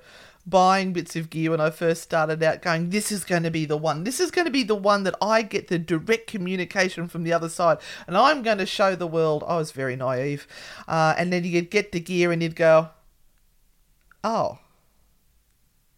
buying 0.48 0.92
bits 0.92 1.16
of 1.16 1.30
gear 1.30 1.50
when 1.50 1.60
I 1.60 1.70
first 1.70 2.02
started 2.02 2.42
out, 2.42 2.62
going, 2.62 2.90
This 2.90 3.12
is 3.12 3.24
going 3.24 3.42
to 3.42 3.50
be 3.50 3.64
the 3.64 3.76
one. 3.76 4.04
This 4.04 4.20
is 4.20 4.30
going 4.30 4.46
to 4.46 4.50
be 4.50 4.62
the 4.62 4.74
one 4.74 5.04
that 5.04 5.14
I 5.20 5.42
get 5.42 5.68
the 5.68 5.78
direct 5.78 6.26
communication 6.26 7.08
from 7.08 7.24
the 7.24 7.32
other 7.32 7.48
side. 7.48 7.78
And 8.06 8.16
I'm 8.16 8.42
going 8.42 8.58
to 8.58 8.66
show 8.66 8.94
the 8.94 9.06
world. 9.06 9.44
I 9.46 9.56
was 9.56 9.72
very 9.72 9.96
naive. 9.96 10.46
Uh, 10.86 11.14
and 11.16 11.32
then 11.32 11.44
you'd 11.44 11.70
get 11.70 11.92
the 11.92 12.00
gear 12.00 12.32
and 12.32 12.42
you'd 12.42 12.56
go, 12.56 12.90
Oh. 14.24 14.58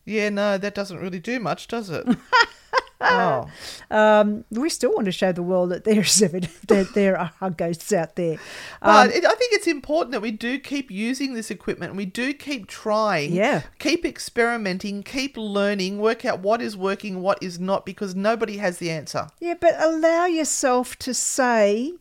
Yeah, 0.05 0.29
no, 0.31 0.59
that 0.59 0.75
doesn't 0.75 0.99
really 0.99 1.21
do 1.21 1.39
much, 1.39 1.69
does 1.69 1.91
it? 1.91 2.07
oh. 3.01 3.51
Um, 3.91 4.45
we 4.51 4.69
still 4.69 4.93
want 4.93 5.07
to 5.07 5.13
show 5.13 5.33
the 5.33 5.43
world 5.43 5.71
that 5.71 5.83
there's 5.83 6.17
that 6.69 6.91
there 6.95 7.19
are 7.19 7.51
ghosts 7.51 7.93
out 7.93 8.15
there. 8.15 8.39
But 8.81 9.09
Um, 9.09 9.13
it, 9.13 9.25
I 9.25 9.35
think 9.35 9.53
it's 9.53 9.67
important 9.67 10.13
that 10.13 10.23
we 10.23 10.31
do 10.31 10.61
keep 10.61 10.91
using 10.93 11.35
this 11.35 11.51
equipment 11.51 11.91
and 11.91 11.97
we 11.97 12.07
do 12.07 12.33
keep 12.33 12.69
trying. 12.69 13.33
Yeah. 13.33 13.63
Keep 13.81 14.05
experimenting, 14.05 15.03
keep 15.03 15.37
learning, 15.37 15.99
work 15.99 16.25
out 16.25 16.39
what 16.41 16.63
is 16.63 16.77
working, 16.77 17.21
what 17.21 17.43
is 17.43 17.59
not, 17.59 17.85
because 17.85 18.15
nobody 18.15 18.59
has 18.59 18.79
the 18.79 18.91
answer. 18.91 19.27
Yeah, 19.41 19.55
but 19.61 19.75
allow 19.83 20.27
yourself 20.27 20.97
to 21.01 21.13
say 21.13 21.95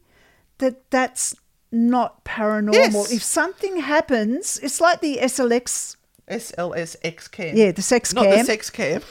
that 0.59 0.91
that's 0.91 1.35
not 1.71 2.23
paranormal. 2.23 2.73
Yes. 2.73 3.11
If 3.11 3.23
something 3.23 3.77
happens, 3.77 4.59
it's 4.61 4.79
like 4.79 5.01
the 5.01 5.17
SLX, 5.21 5.95
SLSX 6.29 7.31
cam. 7.31 7.55
yeah, 7.57 7.71
the 7.71 7.81
sex 7.81 8.13
cam. 8.13 8.23
Not 8.23 8.29
cam. 8.29 8.39
the 8.39 8.45
sex 8.45 8.69
cam. 8.69 9.01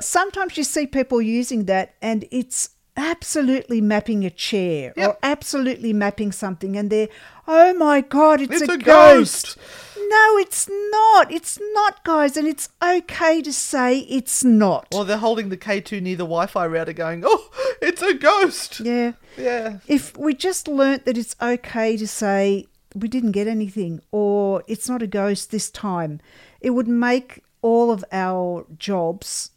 Sometimes 0.00 0.56
you 0.56 0.64
see 0.64 0.86
people 0.86 1.20
using 1.22 1.64
that 1.66 1.94
and 2.02 2.24
it's 2.30 2.70
absolutely 2.96 3.80
mapping 3.80 4.24
a 4.24 4.30
chair 4.30 4.92
or 4.96 5.18
absolutely 5.22 5.92
mapping 5.92 6.30
something 6.32 6.76
and 6.76 6.90
they're, 6.90 7.08
oh 7.48 7.74
my 7.74 8.00
God, 8.00 8.40
it's, 8.40 8.60
It's 8.62 8.70
a, 8.70 8.74
a 8.74 8.78
ghost. 8.78 9.56
ghost. 9.56 9.58
No, 10.06 10.36
it's 10.38 10.68
not. 10.90 11.32
It's 11.32 11.58
not, 11.72 12.04
guys. 12.04 12.36
And 12.36 12.46
it's 12.46 12.68
okay 12.82 13.40
to 13.42 13.52
say 13.52 14.00
it's 14.00 14.44
not. 14.44 14.86
Or 14.94 15.04
they're 15.04 15.16
holding 15.16 15.48
the 15.48 15.56
K2 15.56 16.02
near 16.02 16.16
the 16.16 16.24
Wi 16.24 16.46
Fi 16.46 16.66
router 16.66 16.92
going, 16.92 17.22
oh, 17.26 17.50
it's 17.82 18.02
a 18.02 18.14
ghost. 18.14 18.80
yeah. 18.80 19.12
Yeah. 19.36 19.78
if 19.88 20.16
we 20.16 20.34
just 20.34 20.68
learnt 20.68 21.06
that 21.06 21.18
it's 21.18 21.34
okay 21.42 21.96
to 21.96 22.06
say 22.06 22.66
we 22.94 23.08
didn't 23.08 23.32
get 23.32 23.48
anything 23.48 24.00
or 24.12 24.62
it's 24.68 24.88
not 24.88 25.02
a 25.02 25.08
ghost 25.08 25.50
this 25.50 25.68
time, 25.70 26.20
it 26.60 26.70
would 26.70 26.86
make 26.86 27.42
all 27.62 27.90
of 27.90 28.04
our 28.12 28.66
jobs 28.78 29.50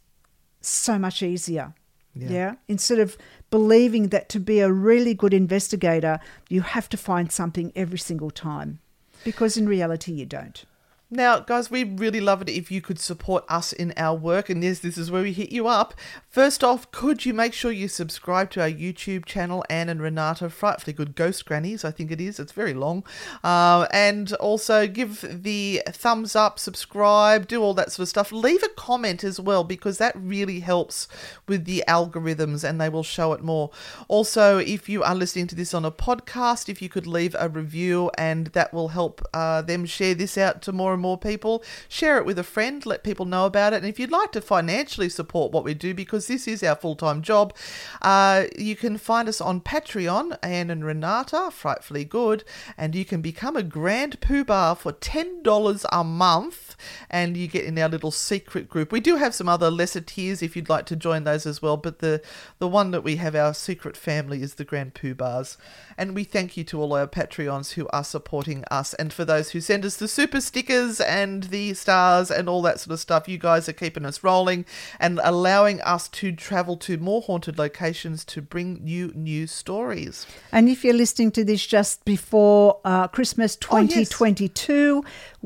so 0.67 0.99
much 0.99 1.23
easier. 1.23 1.73
Yeah. 2.13 2.55
Instead 2.67 2.99
of 2.99 3.17
believing 3.49 4.09
that 4.09 4.27
to 4.29 4.39
be 4.39 4.59
a 4.59 4.71
really 4.71 5.13
good 5.13 5.33
investigator, 5.33 6.19
you 6.49 6.61
have 6.61 6.89
to 6.89 6.97
find 6.97 7.31
something 7.31 7.71
every 7.75 7.99
single 7.99 8.31
time. 8.31 8.79
Because 9.23 9.57
in 9.57 9.67
reality, 9.67 10.11
you 10.11 10.25
don't. 10.25 10.65
Now, 11.09 11.39
guys, 11.39 11.71
we'd 11.71 12.01
really 12.01 12.19
love 12.19 12.41
it 12.41 12.49
if 12.49 12.69
you 12.69 12.81
could 12.81 12.99
support 12.99 13.45
us 13.47 13.71
in 13.71 13.93
our 13.95 14.13
work, 14.13 14.49
and 14.49 14.61
this 14.61 14.79
this 14.79 14.97
is 14.97 15.09
where 15.09 15.21
we 15.21 15.31
hit 15.31 15.53
you 15.53 15.65
up. 15.65 15.93
First 16.27 16.65
off, 16.65 16.91
could 16.91 17.25
you 17.25 17.33
make 17.33 17.53
sure 17.53 17.71
you 17.71 17.87
subscribe 17.87 18.51
to 18.51 18.61
our 18.61 18.69
YouTube 18.69 19.23
channel, 19.23 19.63
Anne 19.69 19.87
and 19.87 20.01
Renata, 20.01 20.49
frightfully 20.49 20.91
good 20.91 21.15
ghost 21.15 21.45
grannies, 21.45 21.85
I 21.85 21.91
think 21.91 22.11
it 22.11 22.19
is. 22.19 22.41
It's 22.41 22.51
very 22.51 22.73
long, 22.73 23.05
uh, 23.41 23.87
and 23.89 24.33
also 24.33 24.85
give 24.85 25.43
the 25.43 25.81
thumbs 25.87 26.35
up, 26.35 26.59
subscribe, 26.59 27.47
do 27.47 27.63
all 27.63 27.73
that 27.75 27.93
sort 27.93 28.03
of 28.03 28.09
stuff. 28.09 28.33
Leave 28.33 28.61
a 28.61 28.69
comment 28.69 29.23
as 29.23 29.39
well 29.39 29.63
because 29.63 29.99
that 29.99 30.13
really 30.13 30.59
helps 30.59 31.07
with 31.47 31.63
the 31.63 31.85
algorithms, 31.87 32.65
and 32.67 32.81
they 32.81 32.89
will 32.89 33.01
show 33.01 33.31
it 33.31 33.41
more. 33.41 33.71
Also, 34.09 34.57
if 34.57 34.89
you 34.89 35.03
are 35.03 35.15
listening 35.15 35.47
to 35.47 35.55
this 35.55 35.73
on 35.73 35.85
a 35.85 35.91
podcast, 35.91 36.67
if 36.67 36.81
you 36.81 36.89
could 36.89 37.07
leave 37.07 37.33
a 37.39 37.47
review, 37.47 38.11
and 38.17 38.47
that 38.47 38.73
will 38.73 38.89
help 38.89 39.25
uh, 39.33 39.61
them 39.61 39.85
share 39.85 40.13
this 40.13 40.37
out 40.37 40.61
to 40.61 40.73
more 40.73 40.96
and 40.97 41.01
more 41.01 41.17
people. 41.17 41.63
Share 41.87 42.17
it 42.17 42.25
with 42.25 42.39
a 42.39 42.43
friend, 42.43 42.85
let 42.85 43.03
people 43.03 43.25
know 43.25 43.45
about 43.45 43.73
it. 43.73 43.77
And 43.77 43.85
if 43.85 43.99
you'd 43.99 44.11
like 44.11 44.31
to 44.33 44.41
financially 44.41 45.09
support 45.09 45.51
what 45.51 45.63
we 45.63 45.73
do, 45.73 45.93
because 45.93 46.27
this 46.27 46.47
is 46.47 46.63
our 46.63 46.75
full 46.75 46.95
time 46.95 47.21
job, 47.21 47.55
uh, 48.01 48.45
you 48.57 48.75
can 48.75 48.97
find 48.97 49.29
us 49.29 49.39
on 49.39 49.61
Patreon, 49.61 50.37
Anne 50.43 50.69
and 50.69 50.83
Renata, 50.83 51.49
frightfully 51.51 52.03
good, 52.03 52.43
and 52.77 52.95
you 52.95 53.05
can 53.05 53.21
become 53.21 53.55
a 53.55 53.63
grand 53.63 54.19
poobah 54.19 54.77
for 54.77 54.93
$10 54.93 55.85
a 55.91 56.03
month, 56.03 56.66
and 57.09 57.35
you 57.35 57.47
get 57.47 57.65
in 57.65 57.77
our 57.79 57.89
little 57.89 58.11
secret 58.11 58.69
group. 58.69 58.91
We 58.91 58.99
do 58.99 59.15
have 59.15 59.33
some 59.33 59.49
other 59.49 59.71
lesser 59.71 60.01
tiers 60.01 60.41
if 60.41 60.55
you'd 60.55 60.69
like 60.69 60.85
to 60.87 60.95
join 60.95 61.23
those 61.23 61.45
as 61.45 61.61
well, 61.61 61.77
but 61.77 61.99
the, 61.99 62.21
the 62.59 62.67
one 62.67 62.91
that 62.91 63.03
we 63.03 63.15
have, 63.15 63.35
our 63.35 63.53
secret 63.53 63.97
family, 63.97 64.41
is 64.41 64.55
the 64.55 64.63
grand 64.63 64.93
Poo 64.93 65.15
poobahs. 65.15 65.57
And 65.97 66.13
we 66.13 66.23
thank 66.23 66.57
you 66.57 66.63
to 66.65 66.81
all 66.81 66.93
our 66.93 67.07
Patreons 67.07 67.73
who 67.73 67.87
are 67.89 68.03
supporting 68.03 68.63
us, 68.69 68.93
and 68.95 69.11
for 69.11 69.25
those 69.25 69.51
who 69.51 69.61
send 69.61 69.85
us 69.85 69.97
the 69.97 70.07
super 70.07 70.41
stickers 70.41 71.01
and 71.01 71.43
the 71.43 71.73
stars 71.73 72.29
and 72.29 72.47
all 72.47 72.61
that 72.63 72.79
sort 72.79 72.93
of 72.93 72.99
stuff. 72.99 73.27
You 73.27 73.37
guys 73.37 73.67
are 73.67 73.73
keeping 73.73 74.05
us 74.05 74.23
rolling 74.23 74.65
and 74.99 75.19
allowing 75.23 75.81
us 75.81 76.07
to 76.09 76.31
travel 76.31 76.77
to 76.77 76.97
more 76.97 77.21
haunted 77.21 77.57
locations 77.57 78.23
to 78.25 78.41
bring 78.41 78.81
you 78.85 79.11
new 79.15 79.47
stories. 79.47 80.25
And 80.51 80.69
if 80.69 80.83
you're 80.83 80.93
listening 80.93 81.31
to 81.31 81.43
this 81.43 81.65
just 81.65 82.05
before 82.05 82.79
uh, 82.85 83.07
Christmas 83.07 83.57
Oh, 83.93 83.99
yes. 83.99 84.09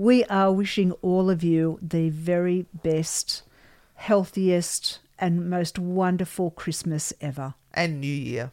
2022, 0.01 0.03
we 0.03 0.23
are 0.25 0.51
wishing 0.51 0.91
all 1.01 1.29
of 1.29 1.43
you 1.43 1.77
the 1.81 2.09
very 2.09 2.65
best, 2.83 3.43
healthiest, 3.95 4.99
and 5.19 5.49
most 5.49 5.77
wonderful 5.77 6.51
Christmas 6.51 7.13
ever. 7.21 7.53
and 7.73 8.01
New 8.01 8.07
Year. 8.07 8.51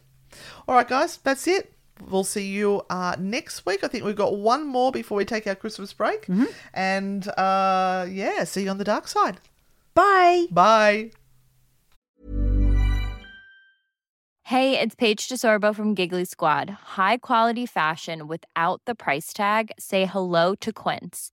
All 0.66 0.74
right, 0.76 0.86
guys, 0.86 1.16
that's 1.16 1.46
it. 1.46 1.72
We'll 2.08 2.24
see 2.24 2.46
you 2.46 2.82
uh, 2.90 3.16
next 3.18 3.66
week. 3.66 3.82
I 3.82 3.88
think 3.88 4.04
we've 4.04 4.14
got 4.14 4.36
one 4.36 4.66
more 4.66 4.92
before 4.92 5.16
we 5.16 5.24
take 5.24 5.46
our 5.46 5.56
Christmas 5.56 5.92
break. 5.92 6.28
And 6.72 7.26
uh, 7.28 8.06
yeah, 8.08 8.44
see 8.44 8.64
you 8.64 8.70
on 8.70 8.78
the 8.78 8.84
dark 8.84 9.08
side. 9.08 9.40
Bye. 9.94 10.46
Bye. 10.52 11.10
Hey, 14.44 14.78
it's 14.80 14.94
Paige 14.94 15.28
DeSorbo 15.28 15.74
from 15.74 15.94
Giggly 15.94 16.24
Squad. 16.24 16.70
High 16.70 17.18
quality 17.18 17.66
fashion 17.66 18.28
without 18.28 18.80
the 18.86 18.94
price 18.94 19.32
tag. 19.32 19.72
Say 19.78 20.06
hello 20.06 20.54
to 20.54 20.72
Quince. 20.72 21.32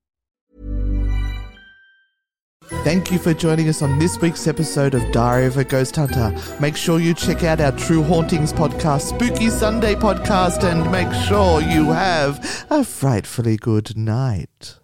Thank 2.83 3.11
you 3.11 3.19
for 3.19 3.33
joining 3.33 3.69
us 3.69 3.83
on 3.83 3.99
this 3.99 4.19
week's 4.19 4.47
episode 4.47 4.95
of 4.95 5.11
Diary 5.11 5.45
of 5.45 5.57
a 5.57 5.63
Ghost 5.63 5.95
Hunter. 5.95 6.33
Make 6.59 6.75
sure 6.75 6.99
you 6.99 7.13
check 7.13 7.43
out 7.43 7.61
our 7.61 7.71
True 7.73 8.01
Hauntings 8.01 8.51
podcast, 8.51 9.01
Spooky 9.01 9.51
Sunday 9.51 9.93
podcast, 9.93 10.63
and 10.63 10.91
make 10.91 11.11
sure 11.27 11.61
you 11.61 11.91
have 11.91 12.65
a 12.71 12.83
frightfully 12.83 13.57
good 13.57 13.95
night. 13.95 14.80